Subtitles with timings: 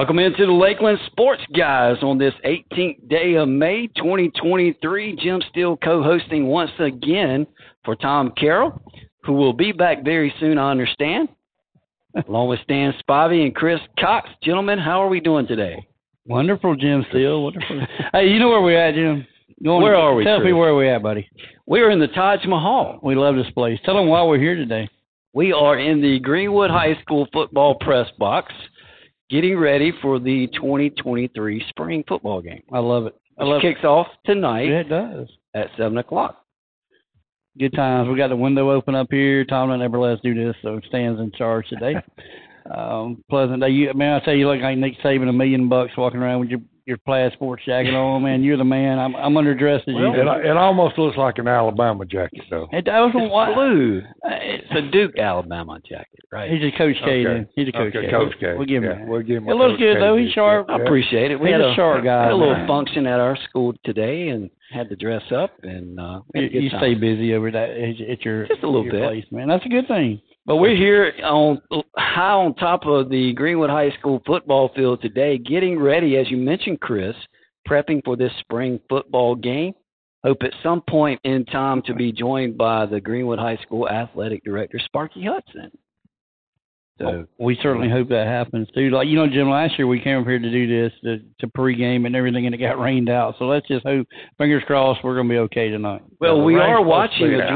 [0.00, 5.18] Welcome into the Lakeland Sports Guys on this 18th day of May 2023.
[5.22, 7.46] Jim Steele co hosting once again
[7.84, 8.80] for Tom Carroll,
[9.24, 11.28] who will be back very soon, I understand,
[12.28, 14.30] along with Stan Spivey and Chris Cox.
[14.42, 15.86] Gentlemen, how are we doing today?
[16.24, 17.42] Wonderful, Jim Steele.
[17.42, 17.82] Wonderful.
[18.14, 19.26] hey, you know where we're at, Jim?
[19.62, 20.24] Going where are we?
[20.24, 21.28] Tell me where we're at, buddy.
[21.66, 23.00] We're in the Taj Mahal.
[23.02, 23.78] We love this place.
[23.84, 24.88] Tell them why we're here today.
[25.34, 28.50] We are in the Greenwood High School football press box
[29.30, 32.62] getting ready for the 2023 spring football game.
[32.72, 33.14] I love it.
[33.38, 33.86] I love kicks it.
[33.86, 34.68] off tonight.
[34.68, 35.28] Yeah, it does.
[35.54, 36.44] At 7 o'clock.
[37.58, 38.08] Good times.
[38.08, 39.44] We got the window open up here.
[39.44, 41.94] Tom never let us do this, so Stan's in charge today.
[42.74, 43.70] um, pleasant day.
[43.70, 46.50] You, man, I tell you, look like Nick saving a million bucks walking around with
[46.50, 48.42] your your plaid sports jacket on, man.
[48.42, 48.98] You're the man.
[48.98, 50.20] I'm I'm underdressed as well, you.
[50.20, 52.68] It, it almost looks like an Alabama jacket, though.
[52.72, 53.12] It does.
[53.14, 54.02] It's blue.
[54.24, 56.50] It's a Duke Alabama jacket, right?
[56.50, 57.24] He's a Coach K.
[57.24, 57.50] Okay.
[57.54, 58.10] He's a Coach okay, K.
[58.10, 58.54] Coach K.
[58.56, 58.98] We'll give him.
[58.98, 59.48] Yeah, we'll give him.
[59.48, 60.16] It looks good K though.
[60.16, 60.68] He's sharp.
[60.68, 61.40] I appreciate it.
[61.40, 62.24] We He's had a sharp guy.
[62.24, 62.66] Had a little man.
[62.66, 66.94] function at our school today, and had to dress up, and uh, you, you stay
[66.94, 69.48] busy over that at your just a little your bit, place, man.
[69.48, 70.20] That's a good thing.
[70.46, 71.60] But we're here on
[71.96, 76.36] high on top of the Greenwood High School football field today, getting ready, as you
[76.38, 77.14] mentioned, Chris,
[77.68, 79.74] prepping for this spring football game.
[80.24, 84.44] Hope at some point in time to be joined by the Greenwood High School athletic
[84.44, 85.70] director, Sparky Hudson.
[87.00, 88.90] So we certainly hope that happens too.
[88.90, 91.46] Like you know, Jim, last year we came up here to do this to, to
[91.56, 93.36] pregame and everything, and it got rained out.
[93.38, 96.02] So let's just hope, fingers crossed, we're going to be okay tonight.
[96.20, 97.48] Well, Well, we are watching be a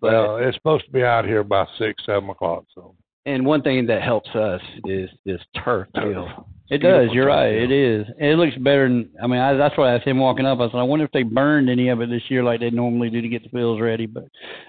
[0.00, 2.64] drizzle, Well, it's supposed to be out here by six, seven o'clock.
[2.74, 2.94] So
[3.28, 6.30] and one thing that helps us is this turf field.
[6.70, 7.08] It does.
[7.12, 7.58] You're right.
[7.58, 7.70] field.
[7.70, 8.06] It is.
[8.18, 9.10] And it looks better than.
[9.22, 10.60] I mean, I, that's why I asked him walking up.
[10.60, 13.10] I said, I wonder if they burned any of it this year like they normally
[13.10, 14.06] do to get the fields ready.
[14.06, 14.24] But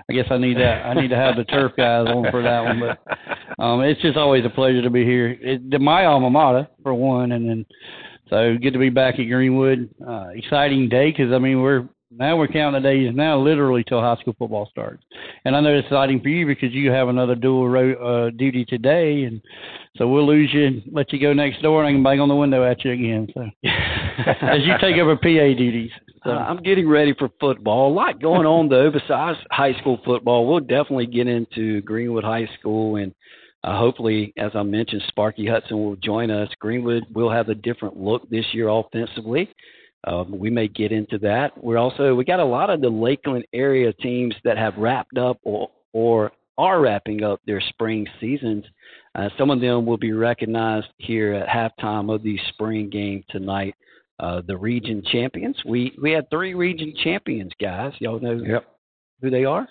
[0.09, 0.85] I guess I need that.
[0.85, 2.81] I need to have the turf guys on for that one.
[2.81, 5.37] But um, it's just always a pleasure to be here.
[5.41, 7.65] It, my alma mater for one, and then
[8.29, 9.89] so good to be back at Greenwood.
[10.05, 14.01] Uh, exciting day because I mean we're now we're counting the days now literally till
[14.01, 15.03] high school football starts.
[15.45, 18.65] And I know it's exciting for you because you have another dual ro- uh, duty
[18.65, 19.41] today, and
[19.97, 22.29] so we'll lose you and let you go next door, and I can bang on
[22.29, 23.27] the window at you again.
[23.33, 25.27] So as you take over PA
[25.57, 25.91] duties.
[26.23, 26.31] So.
[26.31, 27.91] Uh, I'm getting ready for football.
[27.91, 30.47] A lot going on though besides high school football.
[30.47, 33.13] We'll definitely get into Greenwood High School and
[33.63, 36.49] uh, hopefully, as I mentioned, Sparky Hudson will join us.
[36.59, 39.49] Greenwood will have a different look this year offensively.
[40.05, 41.51] Um, we may get into that.
[41.61, 45.39] We're also we got a lot of the Lakeland area teams that have wrapped up
[45.43, 48.65] or or are wrapping up their spring seasons.
[49.15, 53.73] Uh, some of them will be recognized here at halftime of the spring game tonight.
[54.19, 55.55] Uh, the region champions.
[55.65, 57.93] We we had three region champions, guys.
[57.99, 58.65] Y'all know yep,
[59.21, 59.67] who they are?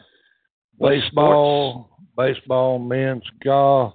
[0.80, 3.94] Baseball, baseball, men's golf,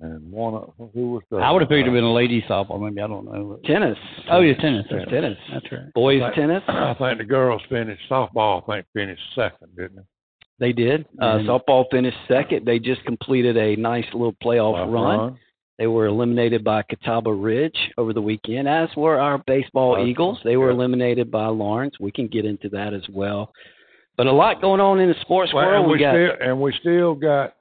[0.00, 2.42] and one of who was the I would have figured it would been a ladies
[2.48, 3.58] softball, maybe I don't know.
[3.64, 3.96] Tennis.
[4.30, 4.86] Oh yeah, tennis.
[4.90, 5.08] Tennis.
[5.08, 5.38] Tennis.
[5.52, 5.92] That's right.
[5.94, 6.62] Boys Like- tennis.
[6.68, 8.62] I think the girls finished softball.
[8.68, 10.02] I think finished second, didn't they?
[10.58, 11.06] They did.
[11.20, 11.46] Uh, Mhm.
[11.46, 12.64] softball finished second.
[12.66, 15.38] They just completed a nice little playoff Well, run.
[15.78, 20.06] They were eliminated by Catawba Ridge over the weekend, as were our baseball Okay.
[20.06, 20.40] Eagles.
[20.42, 20.74] They were Yeah.
[20.76, 22.00] eliminated by Laurens.
[22.00, 23.52] We can get into that as well.
[24.16, 25.80] But a lot going on in the sports Well, world.
[25.82, 27.54] and we, We got still and we still got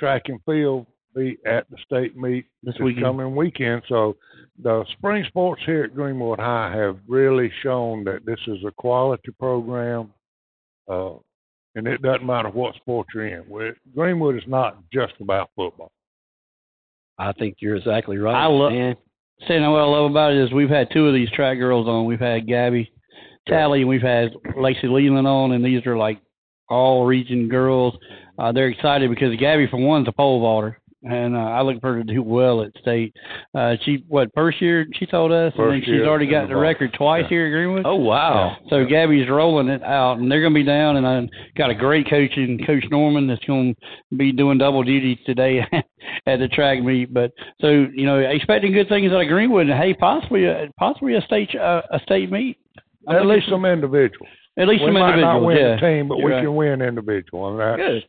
[0.00, 0.86] track and field
[1.18, 3.04] be at the state meet This this weekend.
[3.04, 3.82] coming weekend.
[3.88, 4.16] So
[4.62, 9.30] the spring sports here at Greenwood High have really shown that this is a quality
[9.38, 10.12] program,
[10.90, 11.12] uh,
[11.74, 13.44] and it doesn't matter what sport you're in.
[13.48, 15.90] we Greenwood is not just about football.
[17.18, 18.34] I think you're exactly right.
[18.34, 18.96] I love- man.
[19.46, 22.06] Saying what I love about it is we've had two of these track girls on.
[22.06, 22.90] We've had Gabby
[23.46, 26.18] Talley and we've had Lacey Leland on, and these are like
[26.68, 27.96] all region girls.
[28.36, 31.94] Uh, they're excited because Gabby, for one's a pole vaulter, and uh, I look for
[31.94, 33.14] her to do well at state.
[33.54, 36.92] Uh, she what first year she told us, and then she's already got the record
[36.94, 37.28] twice Yeah.
[37.28, 37.82] here at Greenwood.
[37.86, 38.56] Oh wow.
[38.70, 40.96] So Gabby's rolling it out, and they're going to be down.
[40.96, 43.74] And I got a great coach in Coach Norman that's going
[44.10, 45.60] to be doing double duty today
[46.26, 47.12] at the track meet.
[47.14, 51.14] But so you know, expecting good things out of Greenwood, and hey, possibly a, possibly
[51.14, 52.58] a state uh, a state meet.
[53.06, 54.28] I'm At least some individuals.
[54.58, 55.34] at least we some might individuals.
[55.42, 55.74] not win yeah.
[55.76, 56.42] the team, but You're we right.
[56.42, 58.04] can win individual, and that Good.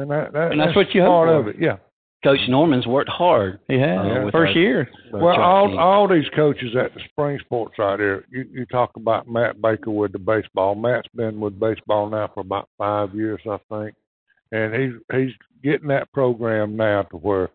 [0.00, 1.36] and that, that And that's what you hope part for.
[1.40, 1.56] of it.
[1.60, 1.76] Yeah.
[2.26, 3.60] Coach Norman's worked hard.
[3.68, 4.90] He has Uh, first our- year.
[5.12, 5.78] our Well, all team.
[5.78, 9.92] all these coaches at the spring sports out here, you you talk about Matt Baker
[9.92, 10.74] with the baseball.
[10.74, 13.94] Matt's been with baseball now for about five years, I think,
[14.50, 17.48] and he's he's getting that program now to where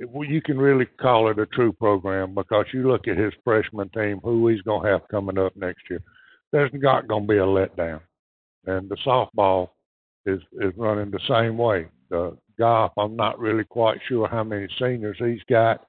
[0.00, 3.32] it- well, you can really call it a true program because you look at his
[3.44, 6.00] freshman team, who he's going to have coming up next year.
[6.50, 8.00] There's not going to be a letdown,
[8.66, 9.68] and the softball
[10.26, 11.86] is is running the same way.
[12.08, 15.86] The golf, I'm not really quite sure how many seniors he's got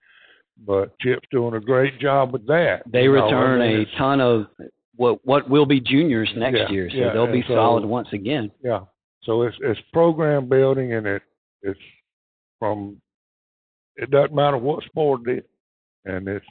[0.64, 2.84] but Chip's doing a great job with that.
[2.86, 4.46] They you know, return I mean, a ton of
[4.96, 8.10] what what will be juniors next Yeah, year, so yeah, they'll be so- solid once
[8.14, 8.52] again.
[8.64, 8.82] Yeah.
[9.24, 11.24] So it's it's program building and it
[11.64, 11.80] it's
[12.60, 13.02] from
[13.96, 15.44] it doesn't matter what sport it is.
[16.06, 16.46] And it's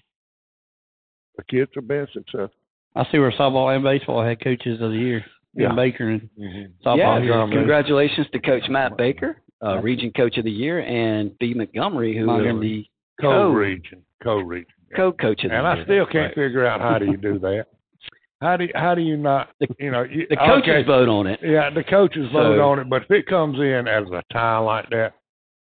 [1.37, 2.51] the kids are being successful.
[2.97, 5.25] I see where softball and baseball had coaches of the year.
[5.55, 5.71] Yeah.
[5.71, 6.89] in Baker and Mm-hmm.
[6.89, 7.25] softball.
[7.27, 11.55] yeah, congratulations to Coach Matt Baker, uh, Region Coach of the Year, and B.
[11.55, 12.89] Montgomery, who is Montgomery.
[13.19, 14.03] the Co Co- region.
[14.23, 14.73] Co region.
[14.97, 15.83] co-coach of the And year.
[15.83, 16.35] I still can't Right.
[16.35, 17.67] figure out how do you do that.
[18.41, 21.27] How do you, how do you not you know you, The coaches okay, vote on
[21.27, 21.41] it.
[21.43, 24.89] Yeah, the coaches vote on it, but if it comes in as a tie like
[24.91, 25.13] that,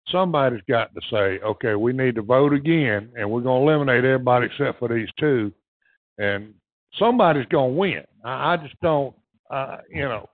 [0.09, 4.03] somebody's got to say, okay, we need to vote again, and we're going to eliminate
[4.05, 5.51] everybody except for these two,
[6.17, 6.53] and
[6.99, 8.03] somebody's going to win.
[8.23, 9.15] I, I just don't,
[9.49, 10.29] uh, you know,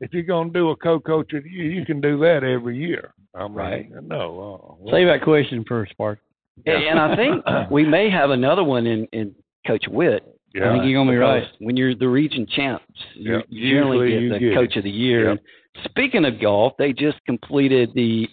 [0.00, 2.76] if you're going to do a co-coach, of the year, you can do that every
[2.78, 3.12] year.
[3.34, 3.90] I mean, Right.
[4.04, 4.78] No.
[4.86, 6.18] Uh, Save that question for Spark.
[6.66, 9.34] And- And I think we may have another one in, in
[9.66, 10.22] Coach Witt.
[10.54, 10.68] yeah.
[10.70, 11.44] I think you're gonna be right.
[11.60, 12.84] When you're the region champs,
[13.14, 15.30] you, Yeah, you generally usually get you the get Coach of the Year.
[15.30, 15.38] Yep.
[15.38, 18.28] And speaking of golf, they just completed the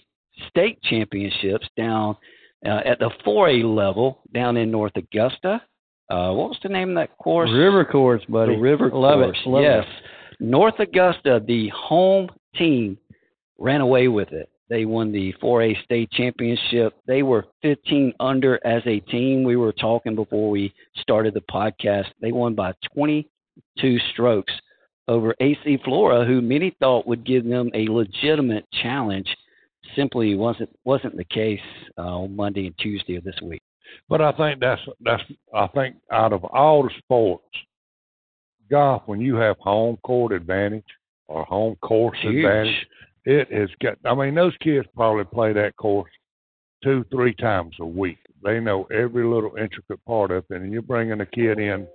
[0.50, 2.16] state championships down
[2.66, 5.62] uh, at the 4A level down in North Augusta.
[6.10, 7.50] Uh, what was the name of that course?
[7.52, 8.56] River course, buddy.
[8.56, 9.38] The River Love Course.
[9.46, 9.50] it.
[9.50, 9.84] Love yes.
[9.88, 10.04] it.
[10.40, 12.98] North Augusta, the home team,
[13.58, 14.50] ran away with it.
[14.70, 16.94] They won the 4A state championship.
[17.06, 19.44] They were 15 under as a team.
[19.44, 22.08] We were talking before we started the podcast.
[22.20, 24.54] They won by 22 strokes
[25.08, 29.28] over AC Flora, who many thought would give them a legitimate challenge.
[29.96, 31.60] Simply wasn't wasn't the case
[31.98, 33.62] uh, on Monday and Tuesday of this week.
[34.10, 35.22] But I think that's that's
[35.54, 37.46] I think out of all the sports,
[38.70, 40.86] golf when you have home court advantage
[41.28, 42.88] or home course advantage,
[43.26, 43.98] it has got.
[44.06, 46.12] I mean, those kids probably play that course
[46.84, 48.18] two, three times a week.
[48.44, 51.88] They know every little intricate part of it, and you're bringing a kid in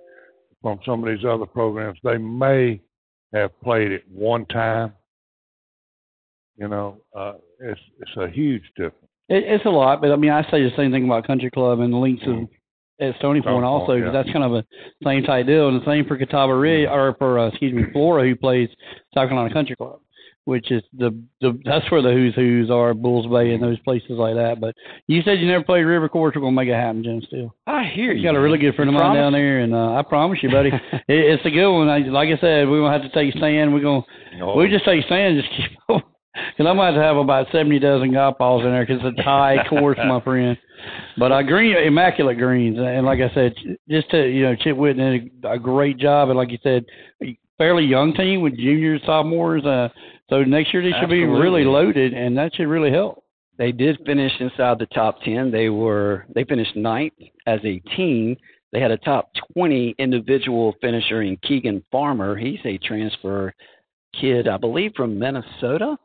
[0.61, 1.97] from some of these other programs.
[2.03, 2.81] They may
[3.33, 4.93] have played it one time.
[6.57, 8.95] You know, uh, it's it's a huge difference.
[9.29, 11.79] It, it's a lot, but I mean, I say the same thing about Country Club
[11.79, 12.49] and the links of
[13.01, 14.21] at Stoney Point also, Point, 'cause yeah.
[14.23, 14.63] that's kind of a
[15.03, 15.67] same type deal.
[15.67, 18.69] And the same for Catawba Ridge, or for uh, excuse me, Flora, who plays
[19.13, 19.99] South Carolina Country Club,
[20.45, 21.11] which is the
[21.41, 24.59] the that's where the who's who's are, Bulls Bay and those places like that.
[24.61, 24.75] But
[25.07, 26.33] you said you never played River Course.
[26.35, 27.21] We're gonna make it happen, Jim.
[27.27, 29.93] Still, I hear you got a really good friend of mine down there, and uh,
[29.95, 31.89] I promise you, buddy, it, it's a good one.
[31.89, 33.73] I, like I said, we gonna have to take Stan.
[33.73, 36.03] We're gonna we just take Stan, just keep.
[36.33, 39.57] Because I might have about seventy dozen golf balls in there because it's a tie
[39.69, 40.57] course, my friend.
[41.17, 43.53] But I green immaculate greens, and like I said,
[43.89, 46.85] just to you know, Chip Whitten did a, a great job, and like you said,
[47.57, 49.65] fairly young team with juniors, sophomores.
[49.65, 49.89] Uh,
[50.29, 53.23] so next year they should be really loaded, and that should really help.
[53.57, 55.51] They did finish inside the top 10.
[55.51, 57.13] They were they finished ninth
[57.45, 58.35] as a team.
[58.71, 62.37] They had a top 20 individual finisher in Keegan Farmer.
[62.37, 63.53] He's a transfer
[64.19, 65.97] kid, I believe, from Minnesota,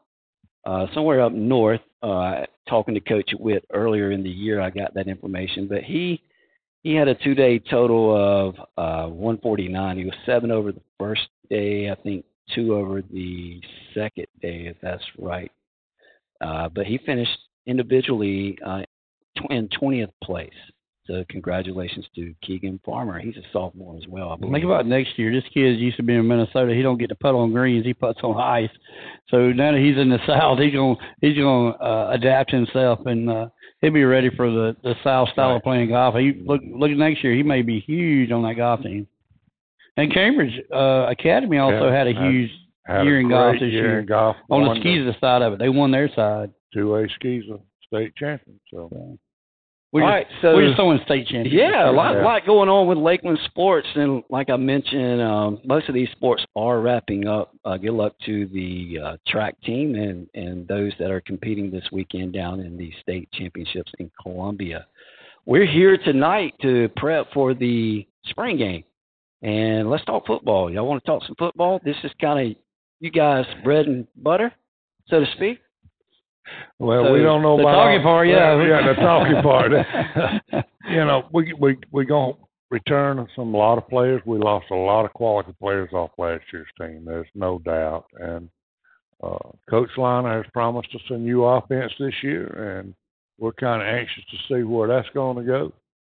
[0.67, 1.81] uh, somewhere up north.
[2.03, 5.69] Uh, talking to Coach Witt earlier in the year, I got that information.
[5.69, 6.21] But he
[6.83, 9.97] he had a two-day total of uh, 149.
[9.97, 12.25] He was seven over the first day, I think
[12.55, 13.61] two over the
[13.95, 15.51] second day, if that's right.
[16.41, 18.82] Uh, but he finished individually uh,
[19.51, 20.51] in 20th place.
[21.06, 23.19] So congratulations to Keegan Farmer.
[23.20, 24.53] He's a sophomore as well, I believe.
[24.55, 25.32] Think about next year.
[25.32, 26.75] This kid used to be in Minnesota.
[26.75, 27.84] He don't get to putt on greens.
[27.86, 28.70] He puts on ice.
[29.29, 33.31] So now that he's in the South, he's gonna he's gonna uh, adapt himself and
[33.31, 33.48] uh,
[33.81, 36.17] he'll be ready for the the South style of playing golf.
[36.17, 37.34] He look look at next year.
[37.34, 39.06] He may be huge on that golf team.
[39.96, 42.51] And Cambridge uh, Academy also Yeah, had a huge
[42.84, 44.03] Had year a in golf this year year.
[44.03, 44.36] golf.
[44.51, 45.58] on the won SCISA side of it.
[45.58, 46.51] They won their side.
[46.75, 48.58] two A SCISA state champion.
[48.70, 48.91] So
[49.96, 51.55] We're All just, right, so we're just throwing state champions.
[51.55, 52.22] Yeah, a lot, Yeah.
[52.22, 56.44] lot going on with Lakeland sports, and like I mentioned, um, most of these sports
[56.55, 57.55] are wrapping up.
[57.65, 61.84] Uh, good luck to the uh, track team and and those that are competing this
[61.93, 64.86] weekend down in the state championships in Columbia.
[65.46, 68.84] We're here tonight to prep for the spring game,
[69.41, 70.70] and let's talk football.
[70.70, 71.81] Y'all want to talk some football?
[71.82, 72.56] This is kind of
[73.00, 74.53] you guys' bread and butter,
[75.08, 75.58] so to speak.
[76.79, 78.62] Well, So, we don't know the about talking part, yeah.
[78.62, 79.72] yeah, the talking part.
[80.91, 82.34] you know, we we we gonna
[82.70, 84.22] return some a lot of players.
[84.26, 87.05] We lost a lot of quality players off last year's team.
[87.05, 88.06] There's no doubt.
[88.19, 88.48] And
[89.22, 92.94] uh, Coach Liner has promised us a new offense this year, and
[93.38, 95.72] we're kind of anxious to see where that's going to go.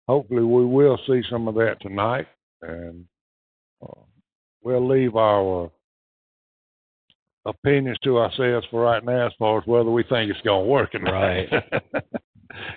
[0.08, 2.26] Hopefully, we will see some of that tonight,
[2.60, 3.04] and
[3.82, 4.00] uh,
[4.62, 5.70] we'll leave our
[7.46, 10.70] opinions to ourselves for right now as far as whether we think it's going to
[10.70, 11.12] work or not.
[11.12, 11.48] Right.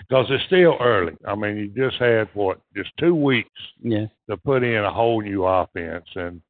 [0.08, 1.14] because it's still early.
[1.28, 3.50] I mean, you just had what just two weeks
[3.82, 4.06] Yeah.
[4.30, 6.42] to put in a whole new offense, and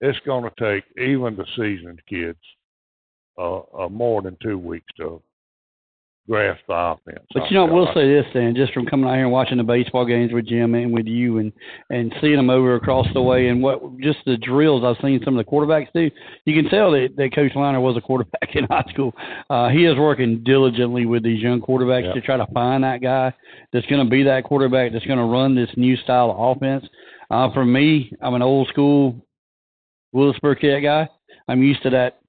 [0.00, 2.38] it's going to take even the seasoned kids
[3.38, 5.22] uh, uh, more than two weeks to
[6.28, 7.26] grasp the offense.
[7.34, 9.64] But you know, we'll say this then, just from coming out here and watching the
[9.64, 11.52] baseball games with Jim and with you, and
[11.90, 15.36] and seeing them over across the way, and what just the drills I've seen some
[15.36, 16.10] of the quarterbacks do,
[16.44, 19.12] you can tell that, that Coach Liner was a quarterback in high school.
[19.50, 22.14] Uh, he is working diligently with these young quarterbacks Yep.
[22.14, 23.32] to try to find that guy
[23.72, 26.84] that's going to be that quarterback that's going to run this new style of offense.
[27.30, 29.16] Uh, for me, I'm an old school
[30.12, 31.08] Willis Burkett guy.
[31.48, 32.20] I'm used to that,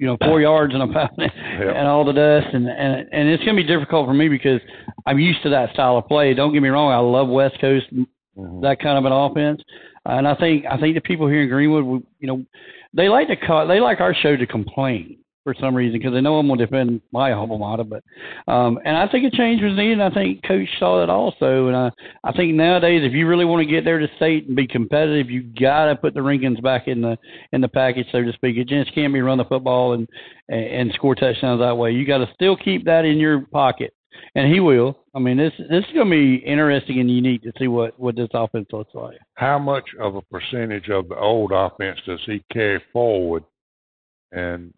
[0.00, 3.44] you know, four yards and a pound and all the dust, and and and it's
[3.44, 4.60] going to be difficult for me because
[5.04, 6.32] I'm used to that style of play.
[6.32, 7.86] Don't get me wrong, I love West Coast
[8.38, 8.62] Mhm.
[8.62, 9.60] that kind of an offense,
[10.06, 12.44] and I think I think the people here in Greenwood, you know,
[12.94, 16.20] they like to call, they like our show to complain for some reason because they
[16.20, 17.84] know I'm going to defend my alma mater.
[17.84, 18.04] But
[18.50, 20.00] um, and I think a change was needed.
[20.00, 21.90] I think Coach saw that also, and I
[22.24, 25.30] I think nowadays if you really want to get there to state and be competitive,
[25.30, 27.16] you got to put the Rincons back in the
[27.52, 28.56] in the package, so to speak.
[28.56, 30.08] It just can't be run the football and
[30.48, 31.92] and, and score touchdowns that way.
[31.92, 33.94] You got to still keep that in your pocket,
[34.34, 34.98] and he will.
[35.14, 38.16] I mean, this this is going to be interesting and unique to see what what
[38.16, 39.18] this offense looks like.
[39.34, 43.44] How much of a percentage of the old offense does he carry forward,
[44.32, 44.72] and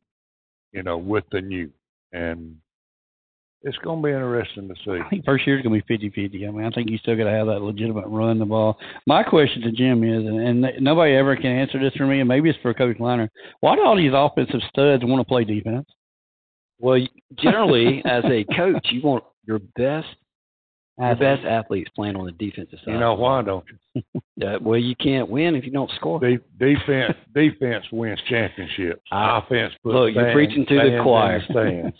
[0.72, 1.70] you know, with the new?
[2.12, 2.56] And
[3.62, 5.00] it's going to be interesting to see.
[5.00, 6.48] I think first year is going to be 50-50.
[6.48, 8.76] I mean, I think you still got to have that legitimate run the ball.
[9.06, 12.28] My question to Jim is, and, and nobody ever can answer this for me, and
[12.28, 13.30] maybe it's for Coach Liner.
[13.60, 15.86] Why do all these offensive studs want to play defense?
[16.80, 20.08] Well, generally, as a coach, you want your best
[20.98, 22.92] your best athletes playing on the defensive side.
[22.92, 24.02] You know why, don't you?
[24.60, 26.18] Well, you can't win if you don't score.
[26.18, 29.00] De- defense defense wins championships.
[29.12, 31.40] I- Offense puts look, you're preaching to the choir.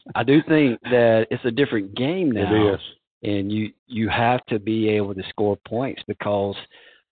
[0.14, 2.70] I do think that it's a different game now.
[2.70, 2.80] It is.
[3.22, 6.56] and you you have to be able to score points because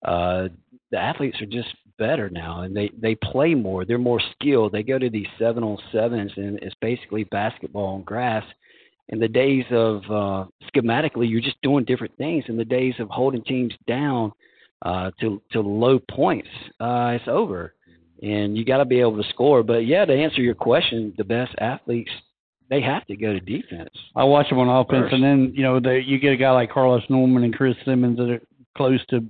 [0.04, 0.48] uh,
[0.90, 1.68] the athletes are just
[1.98, 3.84] better now, and they they play more.
[3.84, 4.72] They're more skilled.
[4.72, 8.44] They go to these seven on sevens, and it's basically basketball on grass.
[9.10, 12.44] In the days of uh, schematically, you're just doing different things.
[12.48, 14.32] In the days of holding teams down
[14.82, 16.48] uh, to to low points,
[16.78, 17.74] uh, it's over,
[18.22, 19.62] and you got to be able to score.
[19.62, 22.10] But yeah, to answer your question, the best athletes
[22.70, 23.90] they have to go to defense.
[24.14, 25.14] I watch them on offense, First.
[25.14, 28.16] and then you know they, you get a guy like Carlos Norman and Chris Simmons
[28.16, 28.40] that are
[28.76, 29.24] close to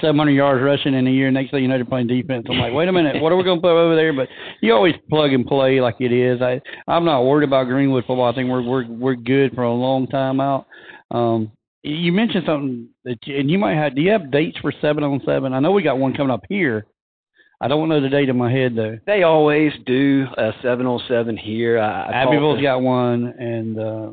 [0.00, 1.30] 700 yards rushing in a year.
[1.30, 2.46] Next thing you know, they're playing defense.
[2.48, 4.12] I'm like, wait a minute, what are we going to put over there?
[4.12, 4.28] But
[4.60, 6.40] you always plug and play like it is.
[6.40, 8.30] I I'm not worried about Greenwood football.
[8.30, 10.66] I think we're we're we're good for a long time out.
[11.10, 13.94] Um, you mentioned something that, you, and you might have.
[13.94, 15.52] Do you have dates for seven on seven?
[15.52, 16.86] I know we got one coming up here.
[17.60, 18.98] I don't know the date in my head though.
[19.06, 21.78] They always do a seven on seven here.
[21.78, 24.10] I, I talked Abbeville's to- got one, and uh,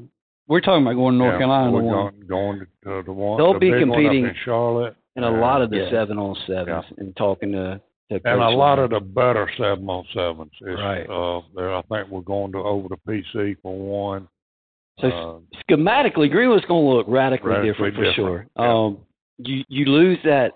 [0.48, 1.72] we're talking about going to North Yeah, Carolina.
[1.72, 3.38] We're going, going to the one.
[3.38, 5.90] They'll the be big one up competing in Charlotte, and a lot of the Yeah.
[5.92, 7.80] seven on sevens and talking to,
[8.10, 10.52] to and a lot of the better seven on sevens.
[10.62, 11.08] Is, Right.
[11.10, 14.28] Uh, there, I think we're going to over the PC for one.
[15.00, 15.40] So uh,
[15.70, 18.48] schematically, Greenwood's going to look radically, Radically different for different, sure.
[18.58, 18.74] yeah.
[18.74, 18.98] Um,
[19.40, 20.54] you you lose that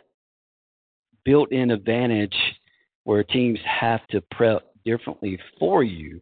[1.26, 2.36] built-in advantage
[3.04, 6.22] where teams have to prep differently for you,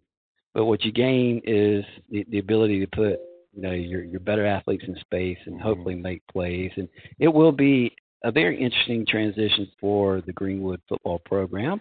[0.54, 3.20] but what you gain is the, the ability to put
[3.54, 5.62] you know your your better athletes in space and Mhm.
[5.63, 6.88] hopefully make plays, and
[7.20, 7.94] it will be
[8.25, 11.79] a very interesting transition for the Greenwood football program.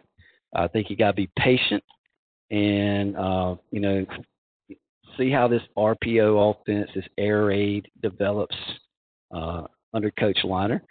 [0.54, 1.82] I think you got to be patient
[2.50, 4.06] and uh, you know
[5.16, 8.56] see how this RPO offense, this air raid develops
[9.34, 10.82] uh, under Coach Liner.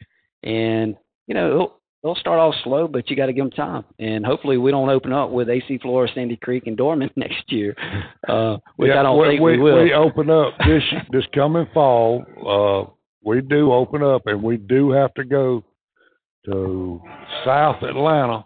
[0.44, 0.96] And,
[1.28, 3.84] you know, they'll, they'll start off slow, but you got to give them time.
[4.00, 7.76] And hopefully we don't open up with AC Flora, Sandy Creek, and Dorman next year,
[8.28, 9.84] uh, which yeah, I don't we, think we, we, will.
[9.84, 12.96] We open up this this coming fall.
[13.26, 15.64] We do open up, and we do have to go
[16.46, 17.02] to
[17.46, 18.46] South Atlanta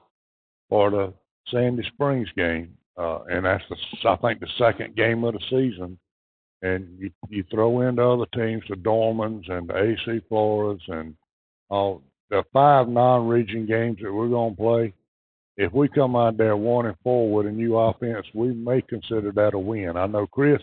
[0.70, 1.14] for the
[1.52, 5.98] Sandy Springs game, uh, and that's the I think the second game of the season.
[6.64, 11.16] And you you throw in the other teams, the Dormans and the AC Floras, and
[11.70, 14.94] all the five non-region games that we're going to play.
[15.58, 19.32] If we come out there one and four with a new offense, we may consider
[19.32, 19.98] that a win.
[19.98, 20.62] I know Chris.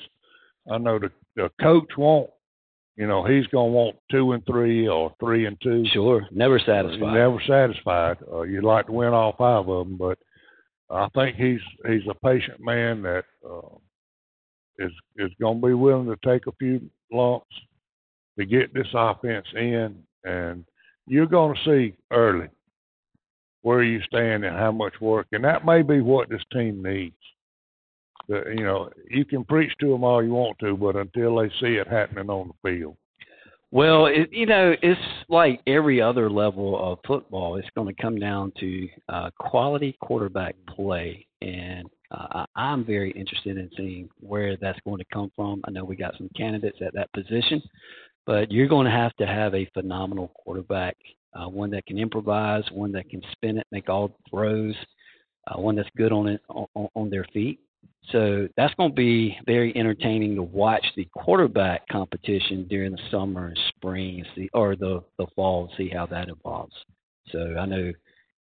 [0.71, 2.31] I know the, the coach won't.
[2.97, 5.85] You know he's going to want two and three or three and two.
[5.93, 7.15] Sure, never You're satisfied.
[7.15, 8.17] never satisfied.
[8.33, 10.19] Uh, you'd like to win all five of them, but
[10.91, 13.77] I think he's he's a patient man that uh,
[14.79, 17.55] is is going to be willing to take a few lumps
[18.39, 20.65] to get this offense in, and
[21.07, 22.49] you're going to see early
[23.63, 27.17] where you stand and how much work, and that may be what this team needs.
[28.29, 31.49] The, you know, you can preach to them all you want to, but until they
[31.61, 32.97] see it happening on the field,
[33.75, 37.57] Well, it, you know, it's like every other level of football.
[37.57, 43.59] It's going to come down to uh, quality quarterback play, and uh, I'm very interested
[43.59, 45.61] in seeing where that's going to come from.
[45.67, 47.61] I know we got some candidates at that position,
[48.27, 50.97] but you're going to have to have a phenomenal quarterback,
[51.35, 54.77] uh, one that can improvise, one that can spin it, make all throws,
[55.49, 57.59] uh, one that's good on it on, on their feet.
[58.13, 63.47] So that's going to be very entertaining to watch the quarterback competition during the summer
[63.47, 66.75] and spring, and see, or the the fall, and see how that evolves.
[67.31, 67.93] So I know,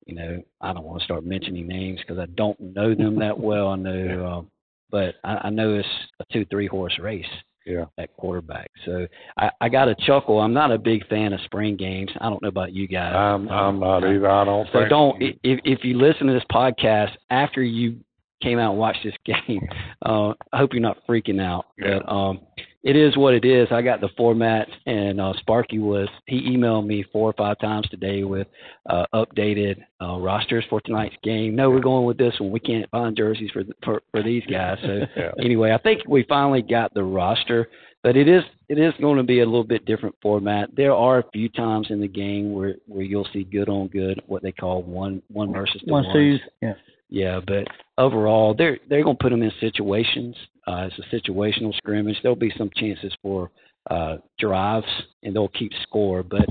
[0.07, 3.39] you know, I don't want to start mentioning names because I don't know them that
[3.49, 3.69] well.
[3.69, 4.51] I know, um,
[4.91, 5.89] but I, I know it's
[6.21, 7.25] a two three horse race.
[7.65, 7.85] Yeah.
[7.97, 9.07] At quarterback, so
[9.39, 10.41] I, I got a chuckle.
[10.41, 12.11] I'm not a big fan of spring games.
[12.21, 13.15] I don't know about you guys.
[13.15, 14.29] I'm I'm not either.
[14.29, 17.99] I don't So think don't if if you listen to this podcast after you
[18.43, 19.67] came out and watched this game,
[20.05, 21.67] uh, I hope you're not freaking out.
[21.79, 21.99] Yeah.
[22.05, 22.41] But um,
[22.83, 23.69] it is what it is.
[23.71, 27.89] I got the format, and uh, Sparky was he emailed me four or five times
[27.91, 28.49] today with
[28.91, 31.55] uh, updated uh, rosters for tonight's game.
[31.55, 32.51] No, we're going with this one.
[32.51, 34.79] We can't find jerseys for for, for these guys.
[34.83, 35.31] So Yeah.
[35.41, 37.69] anyway, I think we finally got the roster.
[38.03, 40.71] But it is it is going to be a little bit different format.
[40.77, 44.21] There are a few times in the game where, where you'll see good on good,
[44.27, 46.13] what they call one one versus the One one.
[46.13, 46.41] twos.
[46.61, 46.73] Yeah.
[47.13, 47.65] Yeah, but
[47.99, 50.35] overall, they're they're going to put them in situations.
[50.67, 52.17] Uh, it's a situational scrimmage.
[52.23, 53.51] There'll be some chances for
[53.91, 54.87] uh, drives,
[55.23, 56.23] and they'll keep score.
[56.23, 56.47] But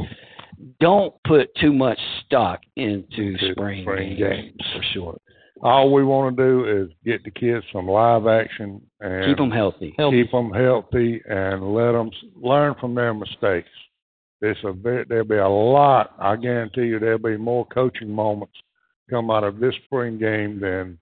[0.79, 4.61] don't put too much stock into Into spring, spring games, games.
[4.75, 5.17] for sure.
[5.63, 9.49] all we want to do is get the kids some live action and Keep them
[9.49, 9.95] healthy.
[9.97, 10.23] Healthy.
[10.23, 13.69] keep them healthy and let them learn from their mistakes.
[14.41, 16.13] There's a very, there'll be a lot.
[16.19, 18.53] I guarantee you, there'll be more coaching moments
[19.11, 20.97] come out of this spring game than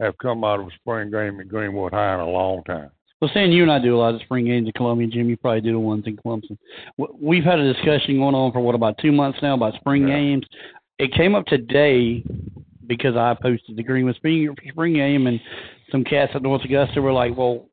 [0.00, 2.90] have come out of a spring game at Greenwood High in a long time.
[3.20, 5.36] Well, saying you and I do a lot of spring games in Columbia, Jim, you
[5.36, 6.56] probably do the ones in Clemson.
[7.20, 10.14] We've had a discussion going on for what about two months now about spring Yeah.
[10.16, 10.46] games.
[10.98, 12.22] It came up today
[12.86, 15.38] because I posted the Greenwood spring spring game, and
[15.90, 17.66] some cats at North Augusta were like, "Well,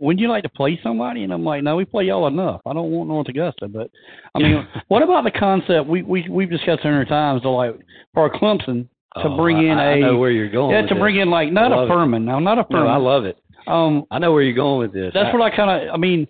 [0.00, 2.60] wouldn't you like to play somebody?" And I'm like, "No, we play y'all enough.
[2.66, 3.90] I don't want North Augusta." But
[4.34, 7.42] I mean, what about the concept we we we've discussed it a hundred times?
[7.42, 7.74] To like
[8.14, 10.72] for Clemson to Oh, bring in I, a know where you're going.
[10.74, 11.22] yeah to bring this.
[11.22, 11.88] in like not a it.
[11.88, 12.90] Furman now, not a No, Furman.
[12.92, 13.38] I love it.
[13.66, 15.12] um, I know where you're going with this.
[15.14, 15.94] that's I, what I kind of.
[15.94, 16.26] I mean,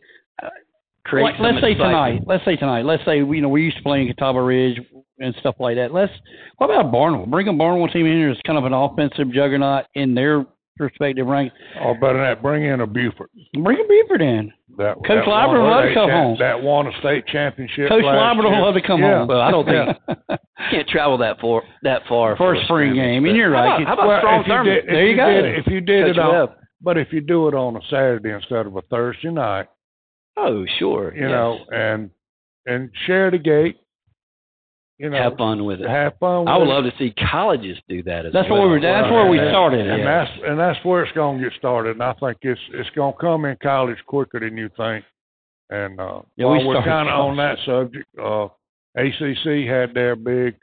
[1.05, 1.79] create like, let's say excitement.
[1.79, 2.21] tonight.
[2.27, 2.85] Let's say tonight.
[2.85, 4.81] Let's say you know we're used to play in Catawba Ridge
[5.19, 5.93] and stuff like that.
[5.93, 6.13] Let's.
[6.59, 7.27] What about Barnwell?
[7.27, 10.47] Bring a Barnwell team in here as kind of an offensive juggernaut in their
[10.79, 11.53] respective rank.
[11.81, 13.29] Or oh, better than that, bring in a Buford.
[13.63, 14.53] Bring a Beaver in.
[14.79, 16.37] That, Coach that Liber won love to come champ- home.
[16.39, 17.89] That won a state championship.
[17.89, 19.19] Coach last Liber will love to come Yeah.
[19.19, 19.29] home.
[19.29, 20.37] Well, I don't think you
[20.71, 23.83] can't travel that far that far For a spring game, and but you're how right.
[23.83, 24.65] About, how about Well, Strom if Thurmond?
[24.65, 25.27] did- if There you go.
[25.31, 26.53] did it- if you did Coach it on, Webb.
[26.81, 29.67] but if you do it on a Saturday instead of a Thursday night,
[30.39, 31.13] Oh, sure.
[31.15, 31.31] you yes.
[31.31, 32.11] know, and
[32.67, 33.77] and share the gate,
[35.01, 35.89] you know, have fun with it.
[35.89, 36.47] have fun.
[36.47, 36.71] I would it.
[36.71, 38.61] love to see colleges do that as That's well.
[38.61, 38.81] what we were.
[38.81, 39.87] That's Well, where we started.
[39.89, 40.05] and at.
[40.05, 41.93] that's and that's where it's going to get started.
[41.93, 45.05] And I think it's it's going to come in college quicker than you think.
[45.71, 48.49] And uh, Yeah, we while we're kind of on that subject, uh,
[48.97, 50.57] ACC had their big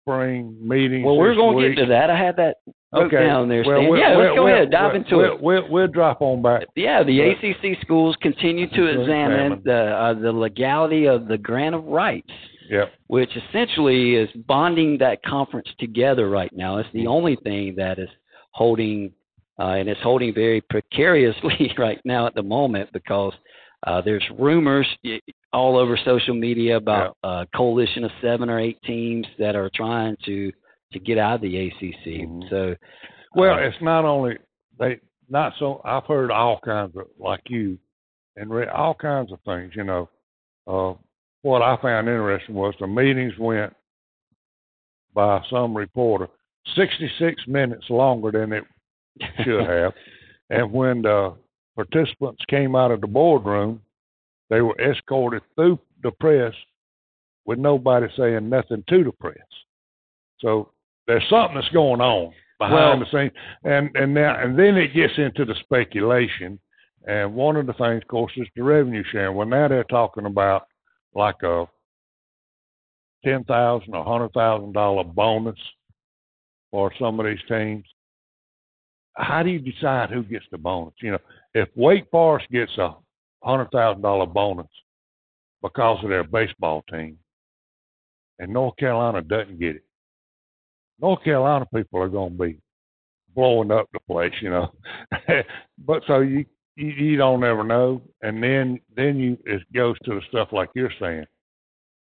[0.00, 1.04] spring meeting.
[1.04, 2.10] Well, we're going to get to that.
[2.10, 2.56] I had that
[2.92, 3.26] wrote Okay.
[3.26, 3.62] down there.
[3.66, 4.70] Well, we'll- yeah, let's we'll- go we'll- ahead.
[4.70, 5.40] Dive we'll- into we'll, it.
[5.42, 6.64] We'll, we'll drop on back.
[6.74, 9.62] Yeah, the But- ACC schools continue to To examine examine.
[9.64, 12.30] the uh, the legality of the grant of rights,
[12.68, 12.92] Yep.
[13.06, 16.78] which essentially is bonding that conference together right now.
[16.78, 17.08] It's the Mm-hmm.
[17.08, 18.08] only thing that is
[18.52, 19.12] holding,
[19.58, 23.32] uh, and it's holding very precariously right now at the moment because
[23.86, 24.86] uh, there's rumors
[25.52, 30.16] all over social media about a coalition of seven or eight teams that are trying
[30.24, 30.52] to
[30.92, 32.06] to get out of the ACC.
[32.22, 32.48] Mhm.
[32.50, 32.74] So,
[33.34, 34.38] Well, uh, it's not only
[34.78, 35.80] they not so.
[35.84, 37.78] I've heard all kinds of like you,
[38.36, 39.72] and read all kinds of things.
[39.76, 40.08] You know,
[40.66, 40.94] uh,
[41.42, 43.72] what I found interesting was the meetings went
[45.14, 46.28] by some reporter
[46.76, 48.64] sixty six minutes longer than it
[49.44, 49.92] should have,
[50.50, 51.34] and when the
[51.76, 53.80] participants came out of the boardroom,
[54.50, 56.52] they were escorted through the press
[57.46, 59.36] with nobody saying nothing to the press.
[60.40, 60.70] So
[61.06, 63.32] there's something that's going on behind Well- the scenes,
[63.64, 66.58] and and now and then it gets into the speculation.
[67.06, 69.34] And one of the things, of course, is the revenue sharing.
[69.34, 70.67] Well, now they're talking about
[71.18, 71.66] like a
[73.24, 75.58] ten thousand a hundred thousand dollar bonus
[76.70, 77.84] for some of these teams.
[79.16, 80.94] How do you decide who gets the bonus?
[81.02, 81.18] You know,
[81.52, 82.94] if Wake Forest gets a
[83.42, 84.68] hundred thousand dollar bonus
[85.60, 87.18] because of their baseball team,
[88.38, 89.84] and North Carolina doesn't get it,
[91.00, 92.60] North Carolina people are going to be
[93.34, 94.70] blowing up the place, you know.
[95.84, 96.44] but so you
[96.78, 100.70] you, you don't ever know, and then then you it goes to the stuff like
[100.74, 101.24] you're saying.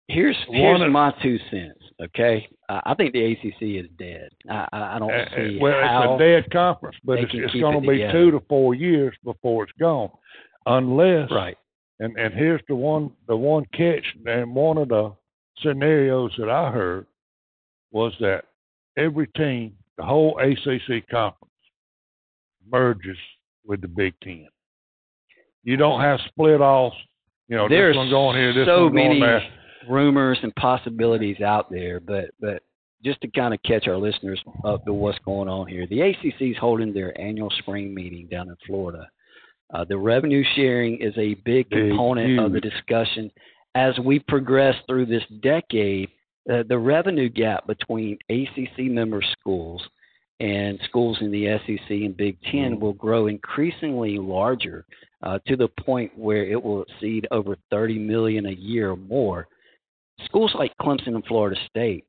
[0.08, 1.78] Here's here's of- my two cents.
[2.02, 4.28] Okay, uh, I think the ACC is dead.
[4.48, 6.14] I I, don't Uh, see well, how.
[6.14, 8.12] it's a dead conference, but it's, it's going it to be together.
[8.12, 10.10] two to four years before it's gone,
[10.66, 11.56] unless right.
[12.00, 15.12] And and here's the one the one catch and one of the
[15.58, 17.06] scenarios that I heard
[17.90, 18.44] was that
[18.96, 21.52] every team, the whole ACC conference,
[22.70, 23.16] merges
[23.68, 24.48] with the Big Ten.
[25.62, 26.96] You don't have split offs.
[27.48, 29.42] You know, There's this one going here, this so one going many there.
[29.88, 32.62] rumors and possibilities out there, but but
[33.04, 36.40] just to kind of catch our listeners up to what's going on here, the ACC
[36.40, 39.08] is holding their annual spring meeting down in Florida.
[39.72, 43.30] Uh, the revenue sharing is a big Big, component of the discussion
[43.74, 46.08] as we progress through this decade.
[46.50, 49.82] Uh, the revenue gap between ACC member schools
[50.40, 52.80] and schools in the SEC and Big 10 Mhm.
[52.80, 54.84] will grow increasingly larger
[55.22, 59.48] uh, to the point where it will exceed over 30 million a year or more.
[60.24, 62.04] Schools like Clemson and Florida State,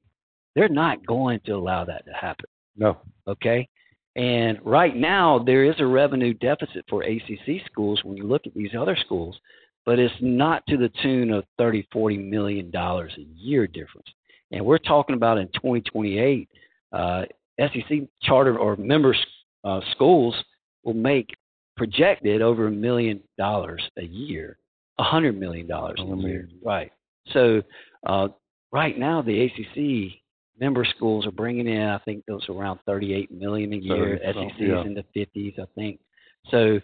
[0.56, 2.46] they're not going to allow that to happen.
[2.76, 2.98] No.
[3.28, 3.68] Okay.
[4.16, 8.54] And right now, there is a revenue deficit for ACC schools when you look at
[8.54, 9.40] these other schools,
[9.86, 14.08] but it's not to the tune of 30, 40 million dollars a year difference.
[14.52, 16.50] And we're talking about in 2028,
[16.92, 17.26] uh,
[17.60, 19.16] SEC charter or member
[19.64, 20.36] uh, schools
[20.84, 21.28] will make
[21.76, 24.58] projected over a million dollars a year,
[24.98, 26.50] a hundred million dollars a year.
[26.64, 26.92] Right.
[27.34, 27.62] So
[28.06, 28.30] uh,
[28.72, 30.20] right now, the ACC
[30.60, 34.20] member schools are bringing in, I think, those around 38 million a year.
[34.24, 34.82] 30 SEC something, yeah.
[34.82, 36.00] is in the 50s, I think.
[36.52, 36.80] So